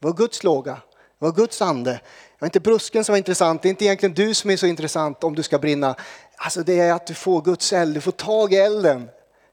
Det 0.00 0.06
var 0.06 0.12
Guds 0.12 0.44
låga. 0.44 0.72
Det 0.72 1.24
var 1.24 1.32
Guds 1.32 1.62
ande. 1.62 1.90
Det 1.90 2.00
var 2.38 2.46
inte 2.46 2.60
brusken 2.60 3.04
som 3.04 3.12
var 3.12 3.18
intressant. 3.18 3.62
Det 3.62 3.68
är 3.68 3.70
inte 3.70 3.84
egentligen 3.84 4.14
du 4.14 4.34
som 4.34 4.50
är 4.50 4.56
så 4.56 4.66
intressant 4.66 5.24
om 5.24 5.34
du 5.34 5.42
ska 5.42 5.58
brinna. 5.58 5.94
Alltså 6.36 6.62
det 6.62 6.80
är 6.80 6.92
att 6.92 7.06
du 7.06 7.14
får 7.14 7.42
Guds 7.42 7.72
eld. 7.72 7.94
Du 7.94 8.00
får 8.00 8.12
tag 8.12 8.52
i 8.52 8.56
elden 8.56 9.08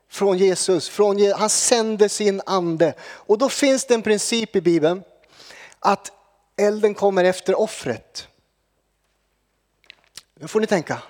från 0.09 0.37
Jesus. 0.37 0.89
Från, 0.89 1.31
han 1.31 1.49
sänder 1.49 2.07
sin 2.07 2.41
ande. 2.45 2.93
Och 3.01 3.37
då 3.37 3.49
finns 3.49 3.85
det 3.85 3.93
en 3.93 4.01
princip 4.01 4.55
i 4.55 4.61
Bibeln 4.61 5.03
att 5.79 6.11
elden 6.57 6.93
kommer 6.93 7.23
efter 7.23 7.59
offret. 7.59 8.27
Nu 10.39 10.47
får 10.47 10.59
ni 10.59 10.67
tänka. 10.67 11.01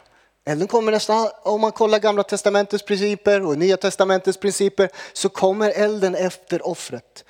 Elden 0.46 0.68
kommer 0.68 0.92
nästan, 0.92 1.30
om 1.44 1.62
man 1.62 1.72
kollar 1.72 2.00
gamla 2.00 2.24
testamentets 2.24 2.86
principer 2.86 3.46
och 3.46 3.58
nya 3.58 3.78
testamentets 3.78 4.38
principer 4.38 4.90
så 5.14 5.30
kommer 5.30 5.70
elden 5.70 6.16
efter 6.16 6.68
offret. 6.68 7.26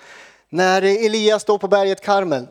När 0.49 0.81
Elias 0.81 1.41
står 1.41 1.57
på 1.57 1.67
berget 1.67 2.01
Karmel 2.01 2.47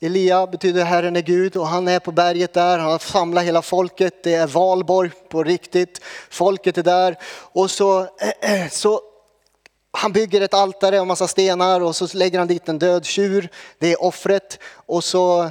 Elia 0.00 0.46
betyder 0.46 0.84
Herren 0.84 1.16
är 1.16 1.22
Gud 1.22 1.56
och 1.56 1.66
han 1.66 1.88
är 1.88 1.98
på 1.98 2.12
berget 2.12 2.54
där, 2.54 2.78
han 2.78 2.90
har 2.90 2.98
samlat 2.98 3.44
hela 3.44 3.62
folket, 3.62 4.22
det 4.22 4.34
är 4.34 4.46
valborg 4.46 5.10
på 5.28 5.44
riktigt, 5.44 6.00
folket 6.30 6.78
är 6.78 6.82
där. 6.82 7.18
Och 7.52 7.70
så, 7.70 8.06
så 8.70 9.00
han 9.92 10.12
bygger 10.12 10.40
ett 10.40 10.54
altare 10.54 11.00
och 11.00 11.06
massa 11.06 11.28
stenar 11.28 11.80
och 11.80 11.96
så 11.96 12.16
lägger 12.16 12.38
han 12.38 12.48
dit 12.48 12.68
en 12.68 12.78
död 12.78 13.04
tjur, 13.04 13.48
det 13.78 13.92
är 13.92 14.02
offret. 14.02 14.58
Och 14.86 15.04
så 15.04 15.50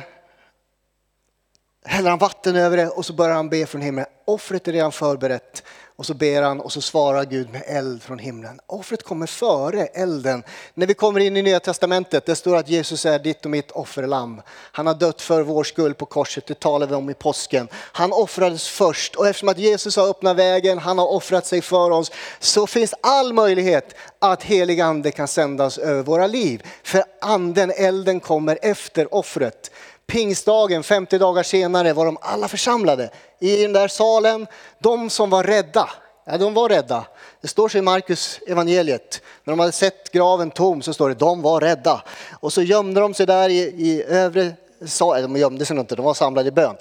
häller 1.85 2.09
han 2.09 2.19
vatten 2.19 2.55
över 2.55 2.77
det 2.77 2.87
och 2.87 3.05
så 3.05 3.13
börjar 3.13 3.35
han 3.35 3.49
be 3.49 3.65
från 3.65 3.81
himlen. 3.81 4.05
Offret 4.25 4.67
är 4.67 4.71
redan 4.71 4.91
förberett 4.91 5.63
och 5.97 6.05
så 6.05 6.13
ber 6.13 6.41
han 6.41 6.59
och 6.59 6.71
så 6.71 6.81
svarar 6.81 7.25
Gud 7.25 7.49
med 7.49 7.63
eld 7.65 8.03
från 8.03 8.19
himlen. 8.19 8.59
Offret 8.67 9.03
kommer 9.03 9.27
före 9.27 9.85
elden. 9.85 10.43
När 10.73 10.87
vi 10.87 10.93
kommer 10.93 11.19
in 11.19 11.37
i 11.37 11.41
Nya 11.41 11.59
Testamentet, 11.59 12.25
det 12.25 12.35
står 12.35 12.55
att 12.55 12.69
Jesus 12.69 13.05
är 13.05 13.19
ditt 13.19 13.45
och 13.45 13.51
mitt 13.51 13.71
offerlamm. 13.71 14.41
Han 14.47 14.87
har 14.87 14.93
dött 14.93 15.21
för 15.21 15.41
vår 15.41 15.63
skull 15.63 15.93
på 15.93 16.05
korset, 16.05 16.47
det 16.47 16.59
talar 16.59 16.87
vi 16.87 16.95
om 16.95 17.09
i 17.09 17.13
påsken. 17.13 17.67
Han 17.73 18.13
offrades 18.13 18.67
först 18.67 19.15
och 19.15 19.27
eftersom 19.27 19.49
att 19.49 19.57
Jesus 19.57 19.95
har 19.95 20.09
öppnat 20.09 20.37
vägen, 20.37 20.77
han 20.77 20.99
har 20.99 21.07
offrat 21.07 21.45
sig 21.45 21.61
för 21.61 21.91
oss, 21.91 22.11
så 22.39 22.67
finns 22.67 22.93
all 23.01 23.33
möjlighet 23.33 23.95
att 24.19 24.43
helig 24.43 24.81
ande 24.81 25.11
kan 25.11 25.27
sändas 25.27 25.77
över 25.77 26.03
våra 26.03 26.27
liv. 26.27 26.63
För 26.83 27.03
anden, 27.21 27.71
elden 27.71 28.19
kommer 28.19 28.59
efter 28.61 29.13
offret. 29.15 29.71
Pingstdagen, 30.07 30.83
50 30.83 31.17
dagar 31.17 31.43
senare, 31.43 31.93
var 31.93 32.05
de 32.05 32.17
alla 32.21 32.47
församlade 32.47 33.09
i 33.39 33.61
den 33.61 33.73
där 33.73 33.87
salen. 33.87 34.47
De 34.79 35.09
som 35.09 35.29
var 35.29 35.43
rädda, 35.43 35.89
ja, 36.25 36.37
de 36.37 36.53
var 36.53 36.69
rädda. 36.69 37.05
Det 37.41 37.47
står 37.47 37.69
sig 37.69 37.79
i 37.79 37.81
Markus 37.81 38.39
evangeliet. 38.47 39.21
När 39.43 39.51
de 39.51 39.59
hade 39.59 39.71
sett 39.71 40.11
graven 40.11 40.51
tom 40.51 40.81
så 40.81 40.93
står 40.93 41.09
det 41.09 41.15
de 41.15 41.41
var 41.41 41.61
rädda. 41.61 42.03
Och 42.39 42.53
så 42.53 42.61
gömde 42.61 42.99
de 43.01 43.13
sig 43.13 43.25
där 43.25 43.49
i, 43.49 43.59
i 43.59 44.03
övre 44.03 44.53
salen. 44.85 45.33
De 45.33 45.39
gömde 45.39 45.65
sig 45.65 45.79
inte, 45.79 45.95
de 45.95 46.05
var 46.05 46.13
samlade 46.13 46.47
i 46.47 46.51
bön. 46.51 46.75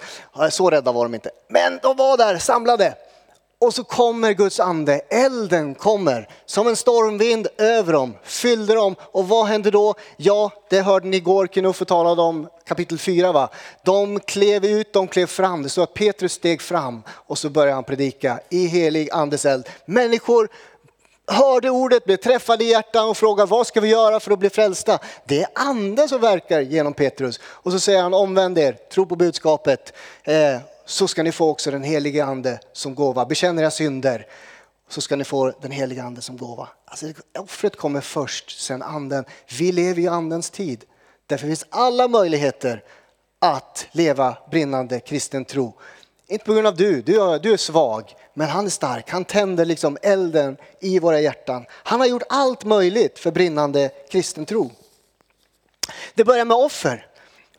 Så 0.51 0.71
rädda 0.71 0.93
var 0.93 1.05
de 1.05 1.15
inte. 1.15 1.31
Men 1.49 1.79
de 1.83 1.97
var 1.97 2.17
där 2.17 2.39
samlade. 2.39 2.95
Och 3.65 3.75
så 3.75 3.85
kommer 3.85 4.33
Guds 4.33 4.61
ande, 4.61 5.01
elden 5.09 5.75
kommer 5.75 6.29
som 6.47 6.69
en 6.69 6.77
stormvind 6.77 7.49
över 7.59 7.93
dem, 7.93 8.15
fyllde 8.23 8.75
dem. 8.75 8.97
Och 9.01 9.29
vad 9.29 9.47
hände 9.47 9.71
då? 9.71 9.95
Ja, 10.17 10.51
det 10.71 10.81
hörde 10.81 11.09
ni 11.09 11.17
igår, 11.17 11.47
Knuffe 11.47 11.85
talade 11.85 12.23
om 12.23 12.49
kapitel 12.65 12.99
4 12.99 13.33
va. 13.33 13.49
De 13.85 14.21
klev 14.21 14.65
ut, 14.65 14.93
de 14.93 15.09
klev 15.09 15.27
fram. 15.27 15.63
Det 15.63 15.69
står 15.69 15.83
att 15.83 15.95
Petrus 15.95 16.33
steg 16.33 16.63
fram 16.63 17.03
och 17.09 17.39
så 17.39 17.51
började 17.51 17.75
han 17.75 17.85
predika 17.85 18.41
i 18.51 18.67
helig 18.67 19.09
andes 19.13 19.47
eld. 19.47 19.69
Människor 19.87 20.49
hörde 21.27 21.71
ordet, 21.71 22.05
blev 22.05 22.17
träffade 22.17 22.65
i 22.65 22.71
hjärtan 22.71 23.09
och 23.09 23.17
frågade 23.17 23.51
vad 23.51 23.67
ska 23.67 23.81
vi 23.81 23.89
göra 23.89 24.21
för 24.21 24.31
att 24.31 24.39
bli 24.39 24.51
frälsta? 24.51 24.99
Det 25.25 25.43
är 25.43 25.49
anden 25.55 26.09
som 26.09 26.21
verkar 26.21 26.61
genom 26.61 26.93
Petrus. 26.93 27.41
Och 27.45 27.73
så 27.73 27.81
säger 27.81 28.03
han 28.03 28.15
omvänd 28.15 28.59
er, 28.59 28.77
tro 28.93 29.07
på 29.07 29.17
budskapet. 29.17 29.93
Eh, 30.25 30.59
så 30.87 31.09
ska 31.09 31.23
ni 31.23 31.33
få 31.33 31.51
också 31.51 31.71
den 31.71 31.83
helige 31.83 32.25
ande 32.25 32.61
som 32.73 32.95
gåva. 32.95 33.25
Bekänn 33.25 33.59
era 33.59 33.71
synder 33.71 34.27
så 34.89 35.01
ska 35.01 35.17
ni 35.17 35.25
få 35.25 35.53
den 35.61 35.71
helige 35.71 36.03
ande 36.03 36.21
som 36.21 36.37
gåva. 36.37 36.69
Alltså, 36.85 37.07
offret 37.39 37.77
kommer 37.77 38.01
först, 38.01 38.61
sen 38.61 38.83
anden. 38.83 39.25
Vi 39.59 39.73
lever 39.73 40.03
i 40.03 40.09
andens 40.09 40.51
tid. 40.51 40.85
Därför 41.27 41.47
finns 41.47 41.67
alla 41.71 42.09
möjligheter 42.09 42.83
att 43.39 43.87
leva 43.93 44.37
brinnande 44.51 45.01
kristen 45.01 45.45
tro 45.45 45.75
Inte 46.27 46.45
på 46.45 46.53
grund 46.53 46.67
av 46.67 46.77
du, 46.77 47.03
du 47.03 47.23
är, 47.23 47.39
du 47.39 47.53
är 47.53 47.57
svag, 47.57 48.15
men 48.35 48.49
han 48.49 48.67
är 48.67 48.71
stark. 48.71 49.11
Han 49.11 49.25
tänder 49.25 49.65
liksom 49.65 49.99
elden 50.03 50.57
i 50.81 50.99
våra 50.99 51.21
hjärtan. 51.21 51.67
Han 51.71 52.01
har 52.01 52.07
gjort 52.07 52.23
allt 52.29 52.65
möjligt 52.65 53.19
för 53.19 53.31
brinnande 53.31 53.91
kristen 54.11 54.47
tro. 54.47 54.71
Det 56.15 56.25
börjar 56.25 56.45
med 56.45 56.57
offer. 56.57 57.07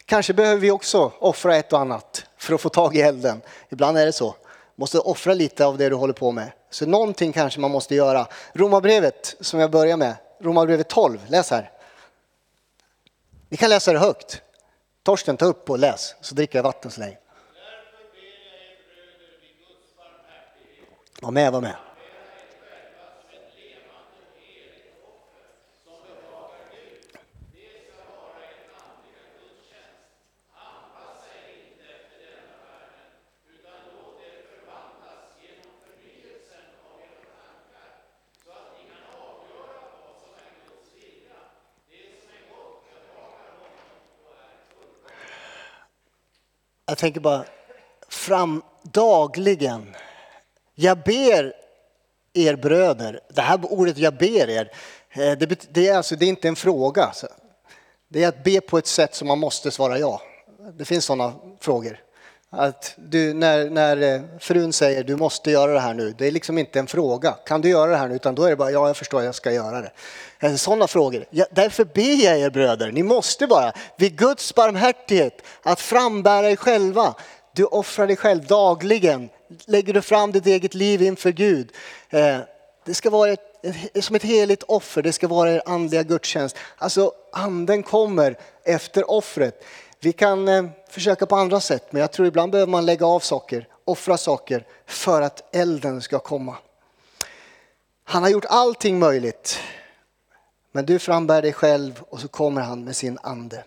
Kanske 0.05 0.33
behöver 0.33 0.61
vi 0.61 0.71
också 0.71 1.11
offra 1.19 1.55
ett 1.55 1.73
och 1.73 1.79
annat 1.79 2.25
för 2.37 2.53
att 2.53 2.61
få 2.61 2.69
tag 2.69 2.95
i 2.95 3.01
elden. 3.01 3.41
Ibland 3.69 3.97
är 3.97 4.05
det 4.05 4.13
så. 4.13 4.35
Måste 4.75 4.99
offra 4.99 5.33
lite 5.33 5.65
av 5.65 5.77
det 5.77 5.89
du 5.89 5.95
håller 5.95 6.13
på 6.13 6.31
med. 6.31 6.51
Så 6.69 6.85
någonting 6.85 7.33
kanske 7.33 7.59
man 7.59 7.71
måste 7.71 7.95
göra. 7.95 8.27
Romarbrevet 8.53 9.35
som 9.39 9.59
jag 9.59 9.71
börjar 9.71 9.97
med, 9.97 10.15
Romarbrevet 10.39 10.89
12, 10.89 11.19
läs 11.27 11.51
här. 11.51 11.71
Ni 13.49 13.57
kan 13.57 13.69
läsa 13.69 13.93
det 13.93 13.99
högt. 13.99 14.41
Torsten, 15.03 15.37
ta 15.37 15.45
upp 15.45 15.69
och 15.69 15.79
läs, 15.79 16.15
så 16.21 16.35
dricker 16.35 16.57
jag 16.57 16.63
vatten 16.63 16.91
så 16.91 16.99
länge. 16.99 17.17
Var 21.21 21.31
med, 21.31 21.51
var 21.51 21.61
med. 21.61 21.75
Tänker 47.05 47.19
bara 47.19 47.45
fram 48.09 48.61
dagligen. 48.81 49.95
Jag 50.75 50.97
ber 50.97 51.53
er 52.33 52.55
bröder. 52.55 53.19
Det 53.29 53.41
här 53.41 53.59
ordet 53.73 53.97
jag 53.97 54.17
ber 54.17 54.49
er, 54.49 54.71
eh, 55.09 55.37
det, 55.37 55.73
det, 55.73 55.87
är, 55.87 55.97
alltså, 55.97 56.15
det 56.15 56.25
är 56.25 56.29
inte 56.29 56.47
en 56.47 56.55
fråga. 56.55 57.13
Det 58.07 58.23
är 58.23 58.27
att 58.27 58.43
be 58.43 58.61
på 58.61 58.77
ett 58.77 58.87
sätt 58.87 59.15
som 59.15 59.27
man 59.27 59.39
måste 59.39 59.71
svara 59.71 59.99
ja. 59.99 60.21
Det 60.73 60.85
finns 60.85 61.05
sådana 61.05 61.33
frågor. 61.59 61.99
Att 62.51 62.93
du, 62.97 63.33
när, 63.33 63.69
när 63.69 64.15
eh, 64.15 64.21
frun 64.39 64.73
säger 64.73 65.03
du 65.03 65.15
måste 65.15 65.51
göra 65.51 65.73
det 65.73 65.79
här 65.79 65.93
nu, 65.93 66.15
det 66.17 66.27
är 66.27 66.31
liksom 66.31 66.57
inte 66.57 66.79
en 66.79 66.87
fråga. 66.87 67.31
Kan 67.31 67.61
du 67.61 67.69
göra 67.69 67.91
det 67.91 67.97
här 67.97 68.07
nu? 68.07 68.15
Utan 68.15 68.35
då 68.35 68.43
är 68.43 68.49
det 68.49 68.55
bara 68.55 68.71
ja, 68.71 68.87
jag 68.87 68.97
förstår, 68.97 69.23
jag 69.23 69.35
ska 69.35 69.51
göra 69.51 69.81
det. 69.81 69.91
Eh, 70.39 70.55
Sådana 70.55 70.87
frågor. 70.87 71.25
Ja, 71.29 71.45
därför 71.51 71.85
ber 71.85 72.25
jag 72.25 72.39
er 72.39 72.49
bröder, 72.49 72.91
ni 72.91 73.03
måste 73.03 73.47
bara 73.47 73.73
vid 73.97 74.17
Guds 74.17 74.55
barmhärtighet 74.55 75.41
att 75.63 75.81
frambära 75.81 76.49
er 76.49 76.55
själva. 76.55 77.15
Du 77.53 77.63
offrar 77.63 78.07
dig 78.07 78.15
själv 78.15 78.45
dagligen. 78.45 79.29
Lägger 79.65 79.93
du 79.93 80.01
fram 80.01 80.31
ditt 80.31 80.47
eget 80.47 80.73
liv 80.73 81.01
inför 81.01 81.31
Gud. 81.31 81.71
Eh, 82.09 82.37
det 82.85 82.93
ska 82.93 83.09
vara 83.09 83.31
ett, 83.31 83.39
som 84.01 84.15
ett 84.15 84.23
heligt 84.23 84.63
offer, 84.63 85.01
det 85.01 85.13
ska 85.13 85.27
vara 85.27 85.51
er 85.51 85.61
andliga 85.65 86.03
gudstjänst. 86.03 86.57
Alltså 86.77 87.11
anden 87.31 87.83
kommer 87.83 88.37
efter 88.63 89.11
offret. 89.11 89.63
Vi 90.05 90.13
kan 90.13 90.47
eh, 90.47 90.65
försöka 90.89 91.25
på 91.25 91.35
andra 91.35 91.59
sätt, 91.59 91.91
men 91.91 92.01
jag 92.01 92.11
tror 92.11 92.27
ibland 92.27 92.51
behöver 92.51 92.71
man 92.71 92.85
lägga 92.85 93.05
av 93.05 93.19
saker, 93.19 93.67
offra 93.85 94.17
saker 94.17 94.67
för 94.85 95.21
att 95.21 95.55
elden 95.55 96.01
ska 96.01 96.19
komma. 96.19 96.55
Han 98.03 98.23
har 98.23 98.29
gjort 98.29 98.45
allting 98.49 98.99
möjligt, 98.99 99.59
men 100.71 100.85
du 100.85 100.99
frambär 100.99 101.41
dig 101.41 101.53
själv 101.53 102.03
och 102.09 102.19
så 102.19 102.27
kommer 102.27 102.61
han 102.61 102.83
med 102.83 102.95
sin 102.95 103.17
ande. 103.23 103.63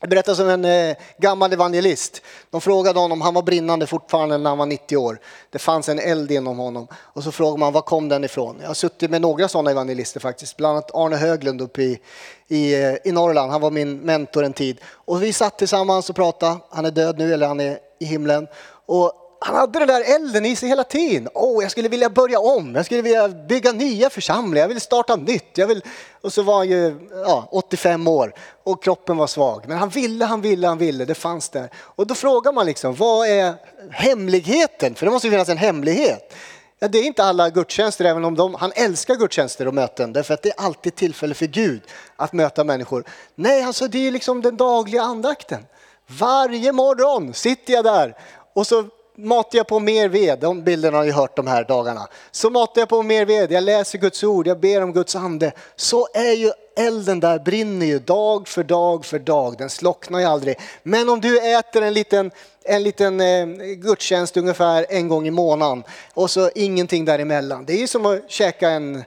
Det 0.00 0.08
berättas 0.08 0.40
om 0.40 0.48
en 0.48 0.64
eh, 0.64 0.96
gammal 1.18 1.52
evangelist. 1.52 2.22
De 2.50 2.60
frågade 2.60 3.00
honom, 3.00 3.20
han 3.20 3.34
var 3.34 3.42
brinnande 3.42 3.86
fortfarande 3.86 4.38
när 4.38 4.50
han 4.50 4.58
var 4.58 4.66
90 4.66 4.96
år. 4.96 5.20
Det 5.50 5.58
fanns 5.58 5.88
en 5.88 5.98
eld 5.98 6.30
inom 6.30 6.58
honom. 6.58 6.88
Och 6.94 7.24
så 7.24 7.32
frågade 7.32 7.58
man, 7.60 7.72
var 7.72 7.82
kom 7.82 8.08
den 8.08 8.24
ifrån? 8.24 8.56
Jag 8.60 8.66
har 8.66 8.74
suttit 8.74 9.10
med 9.10 9.20
några 9.20 9.48
sådana 9.48 9.70
evangelister 9.70 10.20
faktiskt. 10.20 10.56
Bland 10.56 10.72
annat 10.72 10.90
Arne 10.94 11.16
Höglund 11.16 11.60
uppe 11.60 11.82
i, 11.82 12.00
i, 12.48 12.74
eh, 12.74 12.94
i 13.04 13.12
Norrland. 13.12 13.52
Han 13.52 13.60
var 13.60 13.70
min 13.70 13.98
mentor 13.98 14.44
en 14.44 14.52
tid. 14.52 14.80
Och 14.84 15.22
vi 15.22 15.32
satt 15.32 15.58
tillsammans 15.58 16.10
och 16.10 16.16
pratade. 16.16 16.56
Han 16.70 16.84
är 16.84 16.90
död 16.90 17.18
nu, 17.18 17.34
eller 17.34 17.46
han 17.46 17.60
är 17.60 17.78
i 18.00 18.04
himlen. 18.04 18.46
Och 18.86 19.12
han 19.42 19.56
hade 19.56 19.78
den 19.78 19.88
där 19.88 20.14
elden 20.14 20.46
i 20.46 20.56
sig 20.56 20.68
hela 20.68 20.84
tiden. 20.84 21.28
oh, 21.34 21.62
jag 21.62 21.70
skulle 21.70 21.88
vilja 21.88 22.10
börja 22.10 22.40
om, 22.40 22.74
jag 22.74 22.86
skulle 22.86 23.02
vilja 23.02 23.28
bygga 23.28 23.72
nya 23.72 24.10
församlingar, 24.10 24.60
jag 24.60 24.68
vill 24.68 24.80
starta 24.80 25.16
nytt. 25.16 25.58
Jag 25.58 25.66
vill... 25.66 25.82
Och 26.20 26.32
så 26.32 26.42
var 26.42 26.56
han 26.56 26.68
ju 26.68 27.08
ja, 27.24 27.48
85 27.50 28.08
år 28.08 28.34
och 28.62 28.82
kroppen 28.82 29.16
var 29.16 29.26
svag. 29.26 29.64
Men 29.68 29.78
han 29.78 29.88
ville, 29.88 30.24
han 30.24 30.40
ville, 30.40 30.66
han 30.66 30.78
ville, 30.78 31.04
det 31.04 31.14
fanns 31.14 31.48
där. 31.48 31.70
Och 31.74 32.06
då 32.06 32.14
frågar 32.14 32.52
man 32.52 32.66
liksom, 32.66 32.94
vad 32.94 33.28
är 33.28 33.54
hemligheten? 33.90 34.94
För 34.94 35.06
det 35.06 35.12
måste 35.12 35.26
ju 35.26 35.30
finnas 35.30 35.48
en 35.48 35.56
hemlighet. 35.56 36.34
Ja, 36.78 36.88
det 36.88 36.98
är 36.98 37.02
inte 37.02 37.24
alla 37.24 37.50
gudstjänster, 37.50 38.04
även 38.04 38.24
om 38.24 38.34
de, 38.34 38.54
han 38.54 38.72
älskar 38.74 39.14
gudstjänster 39.14 39.68
och 39.68 39.74
möten, 39.74 40.12
därför 40.12 40.34
att 40.34 40.42
det 40.42 40.48
är 40.48 40.64
alltid 40.64 40.94
tillfälle 40.94 41.34
för 41.34 41.46
Gud 41.46 41.82
att 42.16 42.32
möta 42.32 42.64
människor. 42.64 43.04
Nej, 43.34 43.62
alltså 43.62 43.88
det 43.88 44.06
är 44.06 44.10
liksom 44.10 44.42
den 44.42 44.56
dagliga 44.56 45.02
andakten. 45.02 45.66
Varje 46.06 46.72
morgon 46.72 47.34
sitter 47.34 47.72
jag 47.72 47.84
där 47.84 48.16
och 48.54 48.66
så 48.66 48.84
matar 49.16 49.58
jag 49.58 49.66
på 49.66 49.78
mer 49.78 50.08
ved, 50.08 50.38
de 50.38 50.64
bilderna 50.64 50.96
har 50.96 51.04
ni 51.04 51.10
hört 51.10 51.36
de 51.36 51.46
här 51.46 51.64
dagarna. 51.64 52.08
Så 52.30 52.50
matar 52.50 52.80
jag 52.80 52.88
på 52.88 53.02
mer 53.02 53.26
ved, 53.26 53.52
jag 53.52 53.64
läser 53.64 53.98
Guds 53.98 54.24
ord, 54.24 54.46
jag 54.46 54.60
ber 54.60 54.82
om 54.82 54.92
Guds 54.92 55.16
ande. 55.16 55.52
Så 55.76 56.08
är 56.14 56.32
ju 56.32 56.50
elden 56.76 57.20
där, 57.20 57.38
brinner 57.38 57.86
ju 57.86 57.98
dag 57.98 58.48
för 58.48 58.62
dag 58.62 59.04
för 59.04 59.18
dag, 59.18 59.58
den 59.58 59.70
slocknar 59.70 60.18
ju 60.18 60.24
aldrig. 60.24 60.58
Men 60.82 61.08
om 61.08 61.20
du 61.20 61.56
äter 61.56 61.82
en 61.82 61.94
liten, 61.94 62.30
en 62.64 62.82
liten 62.82 63.20
eh, 63.20 63.46
gudstjänst 63.76 64.36
ungefär 64.36 64.86
en 64.88 65.08
gång 65.08 65.26
i 65.26 65.30
månaden 65.30 65.84
och 66.14 66.30
så 66.30 66.50
ingenting 66.54 67.04
däremellan. 67.04 67.64
Det 67.64 67.72
är 67.72 67.78
ju 67.78 67.86
som 67.86 68.06
att 68.06 68.30
käka 68.30 68.70
en 68.70 69.04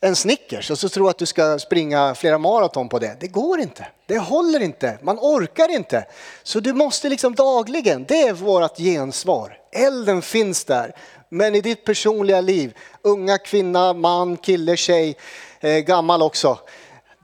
en 0.00 0.16
Snickers 0.16 0.70
och 0.70 0.78
så 0.78 0.88
tror 0.88 1.10
att 1.10 1.18
du 1.18 1.26
ska 1.26 1.58
springa 1.58 2.14
flera 2.14 2.38
maraton 2.38 2.88
på 2.88 2.98
det. 2.98 3.16
Det 3.20 3.28
går 3.28 3.60
inte. 3.60 3.86
Det 4.06 4.18
håller 4.18 4.60
inte. 4.60 4.98
Man 5.02 5.18
orkar 5.18 5.68
inte. 5.68 6.06
Så 6.42 6.60
du 6.60 6.72
måste 6.72 7.08
liksom 7.08 7.34
dagligen, 7.34 8.04
det 8.08 8.22
är 8.22 8.32
vårt 8.32 8.76
gensvar. 8.76 9.58
Elden 9.72 10.22
finns 10.22 10.64
där. 10.64 10.96
Men 11.28 11.54
i 11.54 11.60
ditt 11.60 11.84
personliga 11.84 12.40
liv, 12.40 12.76
unga 13.02 13.38
kvinna, 13.38 13.92
man, 13.92 14.36
kille, 14.36 14.76
tjej, 14.76 15.16
eh, 15.60 15.78
gammal 15.78 16.22
också. 16.22 16.58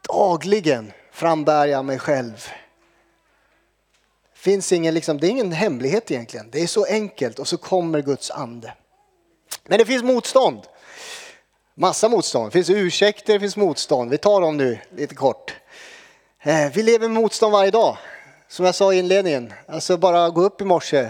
Dagligen 0.08 0.92
frambär 1.12 1.66
jag 1.66 1.84
mig 1.84 1.98
själv. 1.98 2.48
Finns 4.34 4.72
ingen, 4.72 4.94
liksom, 4.94 5.18
det 5.18 5.26
är 5.26 5.30
ingen 5.30 5.52
hemlighet 5.52 6.10
egentligen. 6.10 6.48
Det 6.50 6.62
är 6.62 6.66
så 6.66 6.84
enkelt 6.84 7.38
och 7.38 7.48
så 7.48 7.56
kommer 7.56 8.02
Guds 8.02 8.30
ande. 8.30 8.74
Men 9.64 9.78
det 9.78 9.86
finns 9.86 10.02
motstånd. 10.02 10.60
Massa 11.78 12.08
motstånd. 12.08 12.46
Det 12.46 12.50
finns 12.50 12.70
ursäkter, 12.70 13.32
det 13.32 13.40
finns 13.40 13.56
motstånd. 13.56 14.10
Vi 14.10 14.18
tar 14.18 14.40
dem 14.40 14.56
nu 14.56 14.78
lite 14.96 15.14
kort. 15.14 15.54
Eh, 16.42 16.70
vi 16.74 16.82
lever 16.82 17.08
med 17.08 17.22
motstånd 17.22 17.52
varje 17.52 17.70
dag. 17.70 17.96
Som 18.48 18.64
jag 18.64 18.74
sa 18.74 18.92
i 18.92 18.98
inledningen. 18.98 19.52
Alltså 19.68 19.96
bara 19.96 20.30
gå 20.30 20.42
upp 20.42 20.60
i 20.60 20.64
morse, 20.64 21.08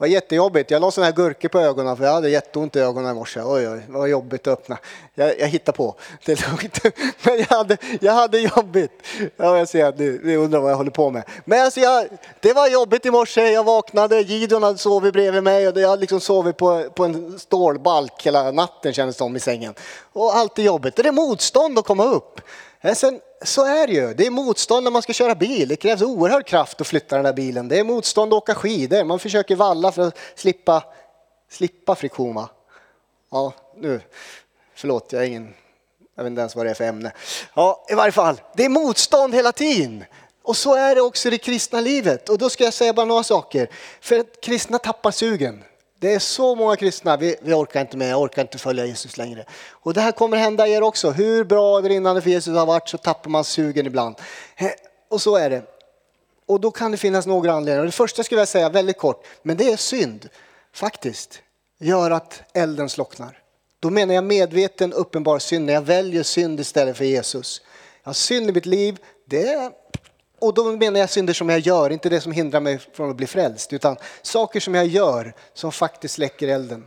var 0.00 0.06
jättejobbigt. 0.06 0.70
Jag 0.70 0.80
la 0.80 0.90
sådana 0.90 1.06
här 1.06 1.16
gurkor 1.16 1.48
på 1.48 1.58
ögonen 1.58 1.96
för 1.96 2.04
jag 2.04 2.12
hade 2.12 2.30
jätteont 2.30 2.76
i 2.76 2.80
ögonen 2.80 3.10
i 3.10 3.14
morse. 3.14 3.40
Oj, 3.40 3.68
oj, 3.68 3.80
vad 3.88 4.08
jobbigt 4.08 4.46
att 4.46 4.58
öppna. 4.58 4.78
Jag, 5.14 5.40
jag 5.40 5.46
hittar 5.46 5.72
på. 5.72 5.94
Det 6.24 6.32
är 6.32 6.50
lugnt. 6.50 6.78
Men 7.22 7.38
jag 7.38 7.56
hade, 7.56 7.76
jag 8.00 8.12
hade 8.12 8.38
jobbigt. 8.38 8.92
Ja, 9.36 9.58
jag 9.58 9.68
ser 9.68 9.84
att 9.84 9.98
ni, 9.98 10.20
ni 10.22 10.36
undrar 10.36 10.60
vad 10.60 10.70
jag 10.70 10.76
håller 10.76 10.90
på 10.90 11.10
med. 11.10 11.22
Men 11.44 11.64
alltså 11.64 11.80
jag, 11.80 12.08
det 12.40 12.52
var 12.52 12.68
jobbigt 12.68 13.06
i 13.06 13.10
morse. 13.10 13.50
Jag 13.50 13.64
vaknade, 13.64 14.20
Gideon 14.20 14.62
hade 14.62 14.78
sovit 14.78 15.12
bredvid 15.12 15.42
mig 15.42 15.68
och 15.68 15.80
jag 15.80 15.88
hade 15.88 16.00
liksom 16.00 16.20
sovit 16.20 16.56
på, 16.56 16.90
på 16.94 17.04
en 17.04 17.38
stålbalk 17.38 18.26
hela 18.26 18.50
natten 18.50 18.92
kändes 18.92 19.16
det 19.16 19.18
som 19.18 19.36
i 19.36 19.40
sängen. 19.40 19.74
Och 20.12 20.36
alltid 20.36 20.64
jobbigt. 20.64 20.96
Det 20.96 21.08
är 21.08 21.12
motstånd 21.12 21.78
att 21.78 21.86
komma 21.86 22.04
upp. 22.04 22.40
Eh, 22.80 22.94
sen, 22.94 23.20
så 23.42 23.64
är 23.64 23.86
det 23.86 23.92
ju. 23.92 24.14
Det 24.14 24.26
är 24.26 24.30
motstånd 24.30 24.84
när 24.84 24.90
man 24.90 25.02
ska 25.02 25.12
köra 25.12 25.34
bil. 25.34 25.68
Det 25.68 25.76
krävs 25.76 26.02
oerhörd 26.02 26.46
kraft 26.46 26.80
att 26.80 26.86
flytta 26.86 27.16
den 27.16 27.24
där 27.24 27.32
bilen. 27.32 27.68
Det 27.68 27.78
är 27.78 27.84
motstånd 27.84 28.32
att 28.32 28.36
åka 28.36 28.54
skidor. 28.54 29.04
Man 29.04 29.18
försöker 29.18 29.56
valla 29.56 29.92
för 29.92 30.08
att 30.08 30.18
slippa, 30.34 30.84
slippa 31.50 31.94
friktion. 31.94 32.34
Va? 32.34 32.48
Ja, 33.30 33.52
nu. 33.76 34.00
Förlåt, 34.74 35.12
jag 35.12 35.22
är 35.22 35.26
ingen... 35.26 35.54
Jag 36.14 36.24
vet 36.24 36.30
inte 36.30 36.40
ens 36.40 36.56
vad 36.56 36.66
det 36.66 36.70
är 36.70 36.74
för 36.74 36.84
ämne. 36.84 37.12
Ja, 37.54 37.86
i 37.88 37.94
varje 37.94 38.12
fall. 38.12 38.40
Det 38.56 38.64
är 38.64 38.68
motstånd 38.68 39.34
hela 39.34 39.52
tiden. 39.52 40.04
Och 40.42 40.56
så 40.56 40.74
är 40.74 40.94
det 40.94 41.00
också 41.00 41.28
i 41.28 41.30
det 41.30 41.38
kristna 41.38 41.80
livet. 41.80 42.28
Och 42.28 42.38
då 42.38 42.50
ska 42.50 42.64
jag 42.64 42.74
säga 42.74 42.92
bara 42.92 43.06
några 43.06 43.22
saker. 43.22 43.70
För 44.00 44.18
att 44.18 44.40
kristna 44.40 44.78
tappar 44.78 45.10
sugen. 45.10 45.64
Det 46.00 46.14
är 46.14 46.18
så 46.18 46.54
många 46.54 46.76
kristna, 46.76 47.16
vi, 47.16 47.36
vi, 47.42 47.52
orkar 47.52 47.80
inte 47.80 47.96
med, 47.96 48.10
jag 48.10 48.20
orkar 48.20 48.42
inte 48.42 48.58
följa 48.58 48.86
Jesus 48.86 49.16
längre. 49.16 49.44
Och 49.70 49.94
det 49.94 50.00
här 50.00 50.12
kommer 50.12 50.36
hända 50.36 50.68
er 50.68 50.82
också. 50.82 51.10
Hur 51.10 51.44
bra 51.44 51.80
brinnande 51.80 52.20
för 52.22 52.30
Jesus 52.30 52.56
har 52.56 52.66
varit 52.66 52.88
så 52.88 52.98
tappar 52.98 53.30
man 53.30 53.44
sugen 53.44 53.86
ibland. 53.86 54.16
Och 55.10 55.22
så 55.22 55.36
är 55.36 55.50
det. 55.50 55.62
Och 56.46 56.60
då 56.60 56.70
kan 56.70 56.90
det 56.90 56.96
finnas 56.96 57.26
några 57.26 57.52
anledningar. 57.52 57.86
Det 57.86 57.92
första 57.92 58.22
skulle 58.22 58.40
jag 58.40 58.48
säga 58.48 58.68
väldigt 58.68 58.98
kort, 58.98 59.26
men 59.42 59.56
det 59.56 59.72
är 59.72 59.76
synd 59.76 60.28
faktiskt. 60.72 61.42
Gör 61.78 62.10
att 62.10 62.42
elden 62.54 62.88
slocknar. 62.88 63.38
Då 63.80 63.90
menar 63.90 64.14
jag 64.14 64.24
medveten 64.24 64.92
uppenbar 64.92 65.38
synd, 65.38 65.66
när 65.66 65.72
jag 65.72 65.82
väljer 65.82 66.22
synd 66.22 66.60
istället 66.60 66.96
för 66.96 67.04
Jesus. 67.04 67.62
Jag 68.02 68.08
har 68.08 68.14
synd 68.14 68.50
i 68.50 68.52
mitt 68.52 68.66
liv, 68.66 68.98
det 69.26 69.72
och 70.40 70.54
då 70.54 70.64
menar 70.64 71.00
jag 71.00 71.10
synder 71.10 71.32
som 71.32 71.48
jag 71.48 71.58
gör, 71.58 71.90
inte 71.90 72.08
det 72.08 72.20
som 72.20 72.32
hindrar 72.32 72.60
mig 72.60 72.78
från 72.92 73.10
att 73.10 73.16
bli 73.16 73.26
frälst, 73.26 73.72
utan 73.72 73.96
saker 74.22 74.60
som 74.60 74.74
jag 74.74 74.86
gör 74.86 75.34
som 75.54 75.72
faktiskt 75.72 76.14
släcker 76.14 76.48
elden. 76.48 76.84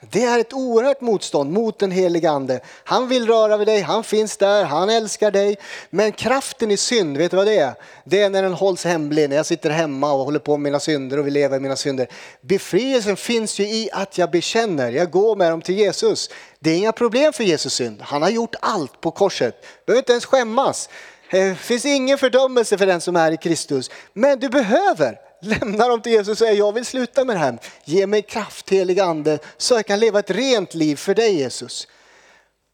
Det 0.00 0.24
är 0.24 0.38
ett 0.38 0.52
oerhört 0.52 1.00
motstånd 1.00 1.52
mot 1.52 1.78
den 1.78 1.90
helige 1.90 2.30
ande. 2.30 2.60
Han 2.84 3.08
vill 3.08 3.26
röra 3.26 3.56
vid 3.56 3.68
dig, 3.68 3.80
han 3.80 4.04
finns 4.04 4.36
där, 4.36 4.64
han 4.64 4.90
älskar 4.90 5.30
dig. 5.30 5.58
Men 5.90 6.12
kraften 6.12 6.70
i 6.70 6.76
synd, 6.76 7.16
vet 7.16 7.30
du 7.30 7.36
vad 7.36 7.46
det 7.46 7.58
är? 7.58 7.74
Det 8.04 8.22
är 8.22 8.30
när 8.30 8.42
den 8.42 8.52
hålls 8.52 8.84
hemlig, 8.84 9.28
när 9.28 9.36
jag 9.36 9.46
sitter 9.46 9.70
hemma 9.70 10.12
och 10.12 10.24
håller 10.24 10.38
på 10.38 10.56
med 10.56 10.62
mina 10.62 10.80
synder 10.80 11.18
och 11.18 11.26
vill 11.26 11.34
leva 11.34 11.56
i 11.56 11.60
mina 11.60 11.76
synder. 11.76 12.08
Befrielsen 12.40 13.16
finns 13.16 13.58
ju 13.58 13.64
i 13.64 13.88
att 13.92 14.18
jag 14.18 14.30
bekänner, 14.30 14.92
jag 14.92 15.10
går 15.10 15.36
med 15.36 15.50
dem 15.50 15.62
till 15.62 15.78
Jesus. 15.78 16.30
Det 16.60 16.70
är 16.70 16.76
inga 16.76 16.92
problem 16.92 17.32
för 17.32 17.44
Jesus 17.44 17.74
synd. 17.74 18.02
Han 18.02 18.22
har 18.22 18.30
gjort 18.30 18.54
allt 18.60 19.00
på 19.00 19.10
korset. 19.10 19.54
Behöver 19.86 20.00
inte 20.00 20.12
ens 20.12 20.26
skämmas. 20.26 20.88
Det 21.30 21.58
finns 21.58 21.84
ingen 21.84 22.18
fördömelse 22.18 22.78
för 22.78 22.86
den 22.86 23.00
som 23.00 23.16
är 23.16 23.32
i 23.32 23.36
Kristus. 23.36 23.90
Men 24.12 24.38
du 24.38 24.48
behöver 24.48 25.18
lämna 25.40 25.88
dem 25.88 26.00
till 26.00 26.12
Jesus 26.12 26.28
och 26.28 26.38
säga 26.38 26.52
jag 26.52 26.72
vill 26.72 26.86
sluta 26.86 27.24
med 27.24 27.36
det 27.36 27.40
här. 27.40 27.58
Ge 27.84 28.06
mig 28.06 28.22
kraft 28.22 28.70
helig 28.70 29.00
ande 29.00 29.38
så 29.56 29.74
jag 29.74 29.86
kan 29.86 30.00
leva 30.00 30.18
ett 30.18 30.30
rent 30.30 30.74
liv 30.74 30.96
för 30.96 31.14
dig 31.14 31.34
Jesus. 31.34 31.88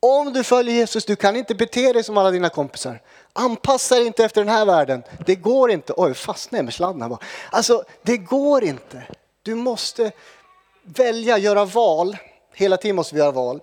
Om 0.00 0.32
du 0.32 0.44
följer 0.44 0.74
Jesus, 0.74 1.04
du 1.04 1.16
kan 1.16 1.36
inte 1.36 1.54
bete 1.54 1.92
dig 1.92 2.04
som 2.04 2.16
alla 2.16 2.30
dina 2.30 2.48
kompisar. 2.48 3.00
Anpassa 3.32 3.94
dig 3.94 4.06
inte 4.06 4.24
efter 4.24 4.40
den 4.40 4.54
här 4.54 4.64
världen. 4.66 5.02
Det 5.26 5.34
går 5.34 5.70
inte. 5.70 5.92
Oj, 5.96 6.14
fastnade 6.14 6.58
jag 6.58 6.64
med 6.64 6.74
sladden 6.74 7.02
här 7.02 7.08
bara. 7.08 7.20
Alltså, 7.50 7.84
det 8.02 8.16
går 8.16 8.64
inte. 8.64 9.02
Du 9.42 9.54
måste 9.54 10.12
välja, 10.82 11.38
göra 11.38 11.64
val. 11.64 12.16
Hela 12.54 12.76
tiden 12.76 12.96
måste 12.96 13.14
vi 13.14 13.20
göra 13.20 13.30
val. 13.30 13.60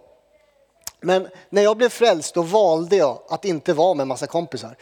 Men 1.01 1.27
när 1.49 1.62
jag 1.62 1.77
blev 1.77 1.89
frälst 1.89 2.33
då 2.33 2.41
valde 2.41 2.95
jag 2.95 3.19
att 3.29 3.45
inte 3.45 3.73
vara 3.73 3.93
med 3.93 4.07
massa 4.07 4.27
kompisar 4.27 4.75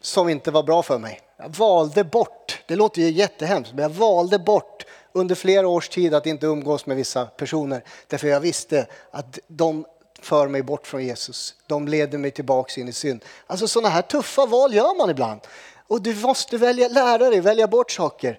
som 0.00 0.28
inte 0.28 0.50
var 0.50 0.62
bra 0.62 0.82
för 0.82 0.98
mig. 0.98 1.20
Jag 1.36 1.48
valde 1.56 2.04
bort, 2.04 2.62
det 2.66 2.76
låter 2.76 3.02
ju 3.02 3.10
jättehemskt, 3.10 3.72
men 3.74 3.82
jag 3.82 3.90
valde 3.90 4.38
bort 4.38 4.86
under 5.12 5.34
flera 5.34 5.68
års 5.68 5.88
tid 5.88 6.14
att 6.14 6.26
inte 6.26 6.46
umgås 6.46 6.86
med 6.86 6.96
vissa 6.96 7.26
personer 7.26 7.84
därför 8.06 8.28
jag 8.28 8.40
visste 8.40 8.86
att 9.10 9.38
de 9.46 9.84
för 10.22 10.48
mig 10.48 10.62
bort 10.62 10.86
från 10.86 11.04
Jesus. 11.04 11.54
De 11.66 11.88
leder 11.88 12.18
mig 12.18 12.30
tillbaka 12.30 12.80
in 12.80 12.88
i 12.88 12.92
synd. 12.92 13.24
Alltså 13.46 13.68
sådana 13.68 13.88
här 13.88 14.02
tuffa 14.02 14.46
val 14.46 14.74
gör 14.74 14.98
man 14.98 15.10
ibland. 15.10 15.40
Och 15.86 16.02
du 16.02 16.14
måste 16.14 16.56
välja, 16.56 16.88
lära 16.88 17.30
dig 17.30 17.40
välja 17.40 17.66
bort 17.66 17.90
saker. 17.90 18.38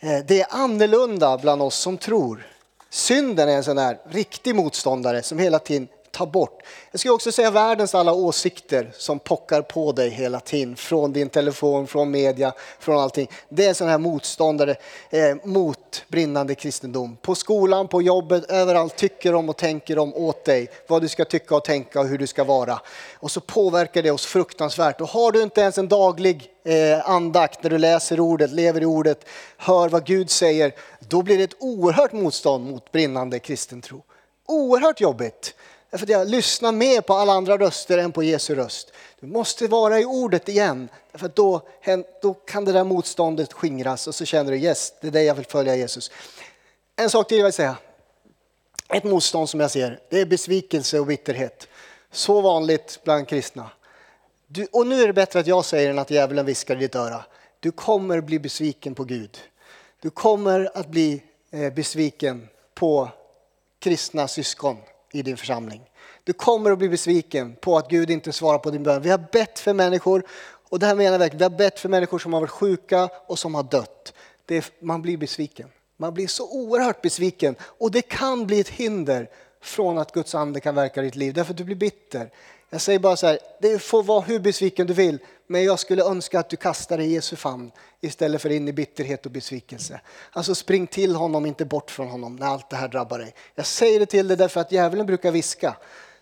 Eh, 0.00 0.18
det 0.26 0.40
är 0.40 0.46
annorlunda 0.50 1.38
bland 1.38 1.62
oss 1.62 1.76
som 1.76 1.98
tror. 1.98 2.46
Synden 2.90 3.48
är 3.48 3.56
en 3.56 3.64
sån 3.64 3.78
här 3.78 3.98
riktig 4.10 4.54
motståndare 4.54 5.22
som 5.22 5.38
hela 5.38 5.58
tiden 5.58 5.88
ta 6.14 6.26
bort. 6.26 6.62
Jag 6.90 7.00
ska 7.00 7.12
också 7.12 7.32
säga 7.32 7.50
världens 7.50 7.94
alla 7.94 8.12
åsikter 8.12 8.92
som 8.96 9.18
pockar 9.18 9.62
på 9.62 9.92
dig 9.92 10.10
hela 10.10 10.40
tiden. 10.40 10.76
Från 10.76 11.12
din 11.12 11.28
telefon, 11.28 11.86
från 11.86 12.10
media, 12.10 12.52
från 12.78 12.98
allting. 12.98 13.30
Det 13.48 13.66
är 13.66 13.74
sådana 13.74 13.90
här 13.90 13.98
motståndare 13.98 14.76
eh, 15.10 15.36
mot 15.44 16.04
brinnande 16.08 16.54
kristendom. 16.54 17.16
På 17.22 17.34
skolan, 17.34 17.88
på 17.88 18.02
jobbet, 18.02 18.50
överallt 18.50 18.96
tycker 18.96 19.32
de 19.32 19.48
och 19.48 19.56
tänker 19.56 19.96
de 19.96 20.14
åt 20.14 20.44
dig. 20.44 20.68
Vad 20.86 21.02
du 21.02 21.08
ska 21.08 21.24
tycka 21.24 21.56
och 21.56 21.64
tänka 21.64 22.00
och 22.00 22.06
hur 22.06 22.18
du 22.18 22.26
ska 22.26 22.44
vara. 22.44 22.80
Och 23.14 23.30
så 23.30 23.40
påverkar 23.40 24.02
det 24.02 24.10
oss 24.10 24.26
fruktansvärt. 24.26 25.00
Och 25.00 25.08
har 25.08 25.32
du 25.32 25.42
inte 25.42 25.60
ens 25.60 25.78
en 25.78 25.88
daglig 25.88 26.50
eh, 26.64 27.10
andakt 27.10 27.62
när 27.62 27.70
du 27.70 27.78
läser 27.78 28.20
ordet, 28.20 28.50
lever 28.50 28.82
i 28.82 28.86
ordet, 28.86 29.24
hör 29.56 29.88
vad 29.88 30.06
Gud 30.06 30.30
säger. 30.30 30.72
Då 31.00 31.22
blir 31.22 31.38
det 31.38 31.44
ett 31.44 31.56
oerhört 31.60 32.12
motstånd 32.12 32.70
mot 32.70 32.92
brinnande 32.92 33.38
kristen 33.38 33.82
tro. 33.82 34.02
Oerhört 34.46 35.00
jobbigt. 35.00 35.54
Därför 35.90 36.06
att 36.06 36.10
jag 36.10 36.28
lyssnar 36.28 36.72
mer 36.72 37.00
på 37.00 37.14
alla 37.14 37.32
andra 37.32 37.58
röster 37.58 37.98
än 37.98 38.12
på 38.12 38.22
Jesu 38.22 38.54
röst. 38.54 38.92
Du 39.20 39.26
måste 39.26 39.66
vara 39.66 40.00
i 40.00 40.04
ordet 40.04 40.48
igen. 40.48 40.88
Därför 41.12 41.26
att 41.26 41.36
då, 41.36 41.62
då 42.22 42.34
kan 42.34 42.64
det 42.64 42.72
där 42.72 42.84
motståndet 42.84 43.52
skingras 43.52 44.06
och 44.06 44.14
så 44.14 44.24
känner 44.24 44.52
du 44.52 44.58
yes, 44.58 44.92
det 45.00 45.06
är 45.06 45.10
det 45.10 45.22
jag 45.22 45.34
vill 45.34 45.46
följa 45.46 45.76
Jesus. 45.76 46.10
En 46.96 47.10
sak 47.10 47.28
till 47.28 47.38
jag 47.38 47.44
vill 47.44 47.52
säga. 47.52 47.76
Ett 48.88 49.04
motstånd 49.04 49.48
som 49.48 49.60
jag 49.60 49.70
ser, 49.70 50.00
det 50.10 50.20
är 50.20 50.26
besvikelse 50.26 51.00
och 51.00 51.06
bitterhet. 51.06 51.68
Så 52.12 52.40
vanligt 52.40 53.00
bland 53.04 53.28
kristna. 53.28 53.70
Du, 54.46 54.66
och 54.72 54.86
nu 54.86 55.02
är 55.02 55.06
det 55.06 55.12
bättre 55.12 55.40
att 55.40 55.46
jag 55.46 55.64
säger 55.64 55.90
än 55.90 55.98
att 55.98 56.10
djävulen 56.10 56.46
viskar 56.46 56.76
i 56.76 56.78
ditt 56.78 56.94
öra. 56.94 57.24
Du 57.60 57.70
kommer 57.70 58.20
bli 58.20 58.38
besviken 58.38 58.94
på 58.94 59.04
Gud. 59.04 59.38
Du 60.00 60.10
kommer 60.10 60.70
att 60.74 60.88
bli 60.88 61.22
eh, 61.50 61.72
besviken 61.72 62.48
på 62.74 63.08
kristna 63.78 64.28
syskon 64.28 64.76
i 65.14 65.22
din 65.22 65.36
församling. 65.36 65.82
Du 66.24 66.32
kommer 66.32 66.70
att 66.70 66.78
bli 66.78 66.88
besviken 66.88 67.56
på 67.60 67.78
att 67.78 67.90
Gud 67.90 68.10
inte 68.10 68.32
svarar 68.32 68.58
på 68.58 68.70
din 68.70 68.82
bön. 68.82 69.02
Vi 69.02 69.10
har 69.10 69.24
bett 69.32 69.58
för 69.58 69.72
människor, 69.72 70.26
och 70.68 70.78
det 70.78 70.86
här 70.86 70.94
menar 70.94 71.12
jag 71.12 71.18
verkligen, 71.18 71.38
vi 71.38 71.44
har 71.44 71.58
bett 71.58 71.80
för 71.80 71.88
människor 71.88 72.18
som 72.18 72.32
har 72.32 72.40
varit 72.40 72.50
sjuka 72.50 73.08
och 73.26 73.38
som 73.38 73.54
har 73.54 73.62
dött. 73.62 74.14
Är, 74.48 74.64
man 74.80 75.02
blir 75.02 75.16
besviken. 75.16 75.68
Man 75.96 76.14
blir 76.14 76.26
så 76.26 76.50
oerhört 76.50 77.02
besviken 77.02 77.56
och 77.60 77.90
det 77.90 78.02
kan 78.02 78.46
bli 78.46 78.60
ett 78.60 78.68
hinder 78.68 79.28
från 79.62 79.98
att 79.98 80.12
Guds 80.12 80.34
ande 80.34 80.60
kan 80.60 80.74
verka 80.74 81.02
i 81.02 81.04
ditt 81.04 81.16
liv, 81.16 81.34
därför 81.34 81.52
att 81.52 81.56
du 81.56 81.64
blir 81.64 81.76
bitter. 81.76 82.30
Jag 82.74 82.80
säger 82.80 82.98
bara 82.98 83.16
så 83.16 83.26
här, 83.26 83.38
det 83.60 83.78
får 83.78 84.02
vara 84.02 84.20
hur 84.20 84.38
besviken 84.38 84.86
du 84.86 84.94
vill, 84.94 85.18
men 85.46 85.64
jag 85.64 85.78
skulle 85.78 86.04
önska 86.04 86.38
att 86.40 86.50
du 86.50 86.56
kastar 86.56 86.98
dig 86.98 87.06
i 87.06 87.12
Jesu 87.12 87.36
famn 87.36 87.70
istället 88.00 88.42
för 88.42 88.50
in 88.50 88.68
i 88.68 88.72
bitterhet 88.72 89.26
och 89.26 89.32
besvikelse. 89.32 90.00
Alltså 90.32 90.54
spring 90.54 90.86
till 90.86 91.14
honom, 91.14 91.46
inte 91.46 91.64
bort 91.64 91.90
från 91.90 92.08
honom 92.08 92.36
när 92.36 92.46
allt 92.46 92.70
det 92.70 92.76
här 92.76 92.88
drabbar 92.88 93.18
dig. 93.18 93.34
Jag 93.54 93.66
säger 93.66 94.00
det 94.00 94.06
till 94.06 94.28
dig 94.28 94.36
därför 94.36 94.60
att 94.60 94.72
djävulen 94.72 95.06
brukar 95.06 95.30
viska. 95.30 95.76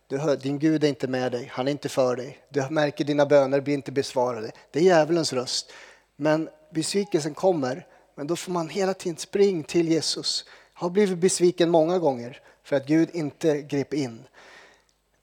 Du 0.07 0.19
hör, 0.19 0.37
din 0.37 0.59
Gud 0.59 0.85
är 0.85 0.89
inte 0.89 1.09
med 1.09 1.33
dig, 1.33 1.51
han 1.53 1.69
är 1.69 1.73
inte 1.73 1.89
för 1.89 2.17
dig. 2.17 2.39
Du 2.49 2.69
märker 2.71 3.05
dina 3.05 3.27
böner 3.27 3.61
blir 3.61 3.75
inte 3.75 3.93
besvarade. 3.93 4.53
Det 4.71 4.79
är 4.79 4.83
djävulens 4.85 5.33
röst. 5.33 5.73
Men 6.17 6.49
besvikelsen 6.71 7.35
kommer, 7.35 7.87
men 8.15 8.27
då 8.27 8.37
får 8.37 8.53
man 8.53 8.69
hela 8.69 8.95
tiden 8.95 9.19
spring 9.19 9.63
till 9.65 9.89
Jesus. 9.89 10.45
Jag 10.75 10.81
har 10.81 10.91
blivit 10.91 11.19
besviken 11.19 11.71
många 11.71 11.99
gånger 11.99 12.41
för 12.63 12.77
att 12.77 12.87
Gud 12.87 13.11
inte 13.13 13.63
grep 13.63 13.95
in. 13.95 14.25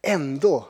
Ändå 0.01 0.65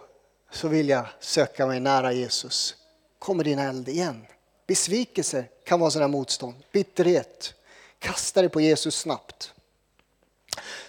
så 0.51 0.67
vill 0.67 0.89
jag 0.89 1.05
söka 1.19 1.67
mig 1.67 1.79
nära 1.79 2.13
Jesus. 2.13 2.75
Kommer 3.19 3.43
din 3.43 3.59
eld 3.59 3.89
igen. 3.89 4.25
Besvikelse 4.67 5.45
kan 5.65 5.79
vara 5.79 5.91
sådana 5.91 6.07
motstånd. 6.07 6.55
Bitterhet. 6.71 7.53
Kasta 7.99 8.41
dig 8.41 8.49
på 8.49 8.61
Jesus 8.61 8.95
snabbt. 8.95 9.51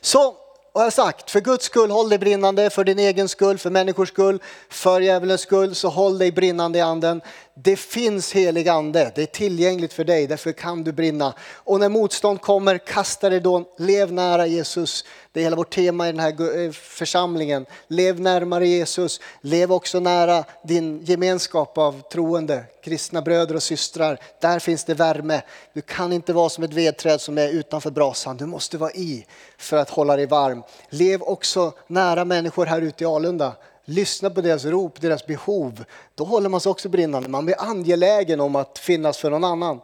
Så 0.01 0.37
har 0.75 0.83
jag 0.83 0.93
sagt, 0.93 1.31
för 1.31 1.41
Guds 1.41 1.65
skull 1.65 1.91
håll 1.91 2.09
dig 2.09 2.19
brinnande, 2.19 2.71
för 2.71 2.85
din 2.85 2.99
egen 2.99 3.29
skull, 3.29 3.59
för 3.59 3.71
människors 3.71 4.09
skull, 4.09 4.43
för 4.69 5.01
djävulens 5.01 5.41
skull, 5.41 5.75
så 5.75 5.89
håll 5.89 6.19
dig 6.19 6.33
brinnande 6.33 6.79
i 6.79 6.83
anden. 6.83 7.21
Det 7.55 7.77
finns 7.77 8.33
helig 8.33 8.69
ande, 8.69 9.13
det 9.15 9.23
är 9.23 9.27
tillgängligt 9.27 9.93
för 9.93 10.05
dig, 10.05 10.27
därför 10.27 10.53
kan 10.53 10.85
du 10.85 10.93
brinna. 10.93 11.35
Och 11.55 11.81
när 11.81 11.89
motstånd 11.89 12.41
kommer, 12.41 12.79
kasta 12.79 13.31
dig 13.31 13.41
då, 13.41 13.65
lev 13.79 14.13
nära 14.13 14.47
Jesus. 14.47 15.05
Det 15.33 15.41
är 15.41 15.45
hela 15.45 15.57
vårt 15.57 15.75
tema 15.75 16.09
i 16.09 16.13
den 16.13 16.21
här 16.21 16.65
eh, 16.65 16.73
församlingen. 16.73 17.67
Lev 17.89 18.21
närmare 18.21 18.67
Jesus, 18.67 19.21
lev 19.41 19.73
också 19.73 20.01
nära 20.01 20.45
din 20.65 21.05
gemenskap 21.05 21.79
av 21.79 22.03
troende, 22.13 22.65
kristna 22.85 23.23
bröder 23.23 23.55
och 23.55 23.63
systrar. 23.63 24.19
Där 24.41 24.59
finns 24.59 24.85
det 24.85 24.95
värme. 24.95 25.43
Du 25.73 25.81
kan 25.81 26.13
inte 26.13 26.33
vara 26.33 26.49
som 26.49 26.65
ett 26.65 26.73
vedträd 26.73 27.21
som 27.21 27.39
är 27.39 27.49
utanför 27.49 27.91
brasan, 27.91 28.37
du 28.37 28.47
måste 28.47 28.79
vara 28.79 28.93
i 28.93 29.27
för 29.59 29.77
att 29.77 29.91
hålla 29.91 30.17
dig 30.17 30.27
varm. 30.27 30.63
Lev 30.89 31.23
också 31.23 31.73
nära 31.87 32.25
människor 32.25 32.67
här 32.67 32.83
ute 32.83 33.05
i 33.05 33.07
Alunda 33.07 33.53
lyssna 33.91 34.31
på 34.31 34.41
deras 34.41 34.65
rop, 34.65 35.01
deras 35.01 35.27
behov, 35.27 35.85
då 36.15 36.25
håller 36.25 36.49
man 36.49 36.61
sig 36.61 36.71
också 36.71 36.89
brinnande. 36.89 37.29
Man 37.29 37.45
blir 37.45 37.61
angelägen 37.61 38.41
om 38.41 38.57
att 38.57 38.79
finnas 38.79 39.19
för 39.19 39.31
någon 39.31 39.45
annan. 39.45 39.81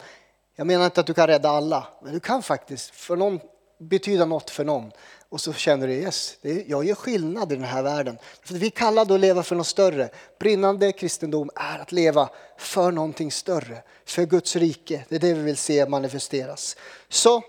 Jag 0.57 0.66
menar 0.66 0.85
inte 0.85 1.01
att 1.01 1.07
du 1.07 1.14
kan 1.14 1.27
rädda 1.27 1.49
alla, 1.49 1.87
men 2.03 2.12
du 2.12 2.21
kan 2.21 2.42
faktiskt 2.42 2.90
för 2.90 3.16
någon, 3.16 3.40
betyda 3.79 4.25
något 4.25 4.51
för 4.51 4.64
någon. 4.64 4.92
Och 5.29 5.40
så 5.40 5.53
känner 5.53 5.87
du, 5.87 5.92
yes, 5.92 6.37
jag 6.66 6.85
gör 6.85 6.95
skillnad 6.95 7.53
i 7.53 7.55
den 7.55 7.64
här 7.64 7.83
världen. 7.83 8.19
För 8.42 8.55
vi 8.55 8.66
är 8.66 8.71
kallade 8.71 9.14
att 9.14 9.21
leva 9.21 9.42
för 9.42 9.57
något 9.57 9.66
större. 9.66 10.09
Brinnande 10.38 10.92
kristendom 10.92 11.51
är 11.55 11.79
att 11.79 11.92
leva 11.92 12.29
för 12.59 12.90
någonting 12.90 13.33
större, 13.33 13.83
för 14.05 14.25
Guds 14.25 14.57
rike. 14.57 15.05
Det 15.09 15.14
är 15.14 15.21
det 15.21 15.35
vi 15.35 15.42
vill 15.42 15.57
se 15.57 15.88
manifesteras. 15.88 16.77
Så, 17.09 17.42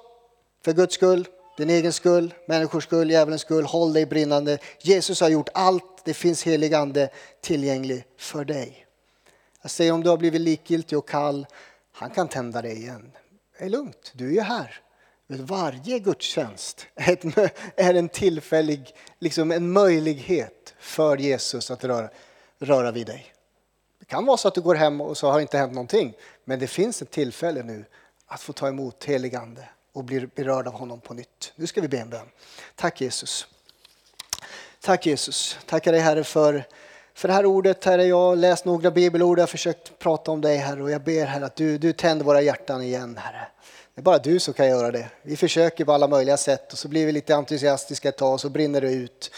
för 0.66 0.74
Guds 0.74 0.96
skull, 0.96 1.28
din 1.58 1.70
egen 1.70 1.94
skull, 1.94 2.34
människors 2.46 2.84
skull, 2.84 3.12
djävulens 3.12 3.42
skull, 3.42 3.66
håll 3.66 3.94
dig 3.94 4.06
brinnande. 4.06 4.58
Jesus 4.80 5.22
har 5.22 5.30
gjort 5.30 5.50
allt, 5.54 6.06
det 6.06 6.14
finns 6.14 6.44
helig 6.44 6.74
ande 6.74 7.10
tillgänglig 7.42 8.06
för 8.18 8.46
dig. 8.46 8.86
Jag 9.62 9.72
säger 9.72 9.92
om 9.92 10.04
du 10.04 10.10
har 10.10 10.18
blivit 10.18 10.42
likgiltig 10.42 10.98
och 10.98 11.10
kall, 11.10 11.48
han 11.92 12.10
kan 12.10 12.28
tända 12.28 12.62
dig 12.62 12.78
igen. 12.78 13.12
Det 13.58 13.66
är 13.66 13.70
lugnt, 13.70 14.12
du 14.16 14.28
är 14.28 14.32
ju 14.32 14.42
här. 14.42 14.80
Varje 15.28 16.00
gudstjänst 16.00 16.88
är 17.76 17.94
en 17.94 18.10
tillfällig, 18.10 18.96
liksom 19.20 19.52
en 19.52 19.72
möjlighet 19.72 20.76
för 20.80 21.18
Jesus 21.18 21.72
att 21.72 21.84
röra, 21.84 22.10
röra 22.60 22.92
vid 22.92 23.08
dig. 23.08 23.34
Det 24.00 24.06
kan 24.06 24.26
vara 24.26 24.38
så 24.38 24.48
att 24.48 24.56
du 24.56 24.62
går 24.62 24.76
hem 24.76 25.02
och 25.02 25.18
så 25.18 25.32
har 25.32 25.40
inte 25.40 25.58
hänt 25.58 25.74
någonting, 25.74 26.14
men 26.46 26.60
det 26.60 26.68
finns 26.68 27.02
ett 27.02 27.12
tillfälle 27.12 27.64
nu 27.64 27.86
att 28.26 28.42
få 28.42 28.54
ta 28.54 28.68
emot 28.68 29.04
helig 29.04 29.36
ande 29.36 29.70
och 29.98 30.04
blir 30.04 30.30
berörd 30.36 30.68
av 30.68 30.74
honom 30.74 31.00
på 31.00 31.14
nytt. 31.14 31.54
Nu 31.56 31.68
ska 31.68 31.82
vi 31.82 31.88
be 31.88 31.98
en 31.98 32.10
bön. 32.10 32.28
Tack 32.76 33.02
Jesus. 33.02 33.48
Tack 34.82 35.06
Jesus. 35.06 35.58
Tackar 35.66 35.92
dig 35.92 36.02
Herre 36.02 36.24
för, 36.24 36.64
för 37.14 37.28
det 37.28 37.34
här 37.34 37.46
ordet, 37.46 37.86
Herre. 37.86 38.06
Jag 38.06 38.16
har 38.16 38.36
läst 38.36 38.66
några 38.66 38.92
bibelord 38.92 39.40
och 39.40 39.50
försökt 39.50 40.00
prata 40.00 40.32
om 40.32 40.42
dig, 40.42 40.58
Herre. 40.58 40.84
Och 40.84 40.92
jag 40.92 41.04
ber, 41.04 41.26
Herre, 41.26 41.46
att 41.46 41.56
du, 41.56 41.78
du 41.78 41.94
tänder 41.94 42.26
våra 42.26 42.42
hjärtan 42.42 42.82
igen, 42.82 43.18
Herre. 43.18 43.48
Det 43.96 44.02
är 44.02 44.04
bara 44.04 44.18
du 44.18 44.40
som 44.40 44.54
kan 44.54 44.68
göra 44.68 44.92
det. 44.92 45.08
Vi 45.22 45.38
försöker 45.38 45.86
på 45.86 45.94
alla 45.94 46.08
möjliga 46.08 46.38
sätt 46.38 46.72
och 46.72 46.78
så 46.78 46.88
blir 46.88 47.06
vi 47.06 47.12
lite 47.12 47.36
entusiastiska 47.36 48.10
ett 48.10 48.18
tag 48.18 48.34
och 48.34 48.42
så 48.42 48.50
brinner 48.50 48.82
det 48.82 48.94
ut. 48.94 49.32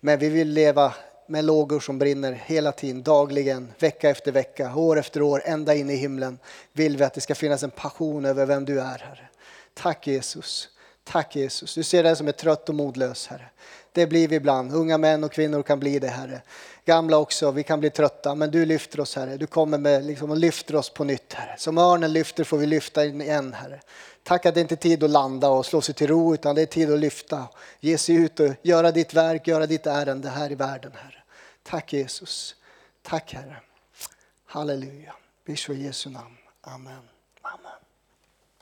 Men 0.00 0.18
vi 0.18 0.28
vill 0.28 0.48
leva 0.48 0.94
med 1.26 1.44
lågor 1.44 1.80
som 1.80 1.98
brinner 1.98 2.32
hela 2.32 2.72
tiden, 2.72 3.02
dagligen, 3.02 3.72
vecka 3.78 4.10
efter 4.10 4.32
vecka, 4.32 4.74
år 4.74 4.98
efter 4.98 5.22
år, 5.22 5.42
ända 5.44 5.74
in 5.74 5.90
i 5.90 5.96
himlen. 5.96 6.38
Vill 6.72 6.96
vi 6.96 7.04
att 7.04 7.14
det 7.14 7.20
ska 7.20 7.34
finnas 7.34 7.62
en 7.62 7.70
passion 7.70 8.24
över 8.24 8.46
vem 8.46 8.64
du 8.64 8.80
är, 8.80 8.98
Herre. 8.98 9.28
Tack 9.74 10.06
Jesus. 10.06 10.68
Tack 11.04 11.36
Jesus. 11.36 11.74
Du 11.74 11.82
ser 11.82 12.02
den 12.02 12.16
som 12.16 12.28
är 12.28 12.32
trött 12.32 12.68
och 12.68 12.74
modlös, 12.74 13.26
Herre. 13.26 13.50
Det 13.92 14.06
blir 14.06 14.28
vi 14.28 14.36
ibland. 14.36 14.72
Unga 14.72 14.98
män 14.98 15.24
och 15.24 15.32
kvinnor 15.32 15.62
kan 15.62 15.80
bli 15.80 15.98
det, 15.98 16.08
Herre. 16.08 16.42
Gamla 16.84 17.18
också, 17.18 17.50
vi 17.50 17.62
kan 17.62 17.80
bli 17.80 17.90
trötta, 17.90 18.34
men 18.34 18.50
du 18.50 18.64
lyfter 18.64 19.00
oss, 19.00 19.16
Herre. 19.16 19.36
Du 19.36 19.46
kommer 19.46 19.78
med, 19.78 20.04
liksom, 20.04 20.30
och 20.30 20.36
lyfter 20.36 20.76
oss 20.76 20.90
på 20.90 21.04
nytt, 21.04 21.32
Herre. 21.32 21.56
Som 21.58 21.78
örnen 21.78 22.12
lyfter 22.12 22.44
får 22.44 22.58
vi 22.58 22.66
lyfta 22.66 23.04
igen, 23.04 23.52
Herre. 23.52 23.80
Tack 24.22 24.46
att 24.46 24.54
det 24.54 24.60
inte 24.60 24.74
är 24.74 24.76
tid 24.76 25.04
att 25.04 25.10
landa 25.10 25.48
och 25.48 25.66
slå 25.66 25.80
sig 25.80 25.94
till 25.94 26.06
ro, 26.06 26.34
utan 26.34 26.54
det 26.54 26.62
är 26.62 26.66
tid 26.66 26.92
att 26.92 26.98
lyfta. 26.98 27.48
Ge 27.80 27.98
sig 27.98 28.14
ut 28.14 28.40
och 28.40 28.50
göra 28.62 28.90
ditt 28.90 29.14
verk, 29.14 29.46
göra 29.46 29.66
ditt 29.66 29.86
ärende 29.86 30.28
här 30.28 30.52
i 30.52 30.54
världen, 30.54 30.92
Herre. 30.94 31.22
Tack 31.62 31.92
Jesus. 31.92 32.54
Tack 33.02 33.34
Herre. 33.34 33.56
Halleluja. 34.46 35.14
Vi 35.44 35.52
i 35.52 35.84
Jesu 35.84 36.10
namn. 36.10 36.36
Amen. 36.60 37.02